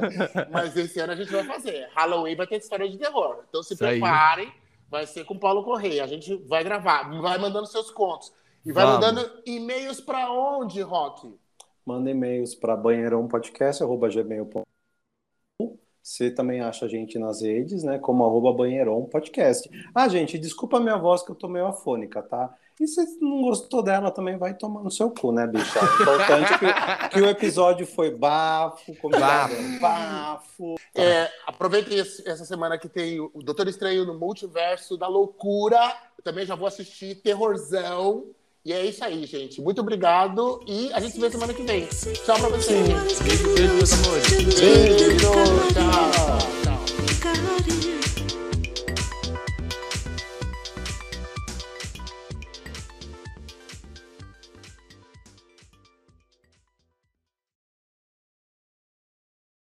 [0.52, 1.90] Mas esse ano a gente vai fazer.
[1.96, 3.44] Halloween vai ter história de terror.
[3.48, 4.00] Então se Isso aí.
[4.00, 4.52] preparem.
[4.90, 6.04] Vai ser com o Paulo Correia.
[6.04, 7.10] A gente vai gravar.
[7.22, 8.34] Vai mandando seus contos.
[8.68, 9.00] E vai Vamos.
[9.08, 11.34] mandando e-mails pra onde, Rock?
[11.86, 14.64] Manda e-mails para banheirãopodcast.gmail.com
[16.04, 17.98] Você também acha a gente nas redes, né?
[17.98, 19.70] Como arroba banheirão podcast.
[19.96, 22.54] Ah, gente, desculpa a minha voz que eu tô meio afônica, tá?
[22.80, 25.80] E se não gostou dela, também vai tomar no seu cu, né, bicha?
[25.80, 30.76] O importante é que, que o episódio foi bafo, é bafo.
[30.94, 35.80] É, aproveitem esse- essa semana que tem o Doutor Estranho no Multiverso da Loucura.
[36.18, 38.26] Eu também já vou assistir Terrorzão.
[38.68, 39.62] E é isso aí, gente.
[39.62, 40.60] Muito obrigado.
[40.68, 41.88] E a gente se vê semana que vem.
[42.26, 42.86] Tchau pra vocês.
[43.22, 44.30] Beijo, meus amores.
[44.30, 46.27] Beijo, tchau.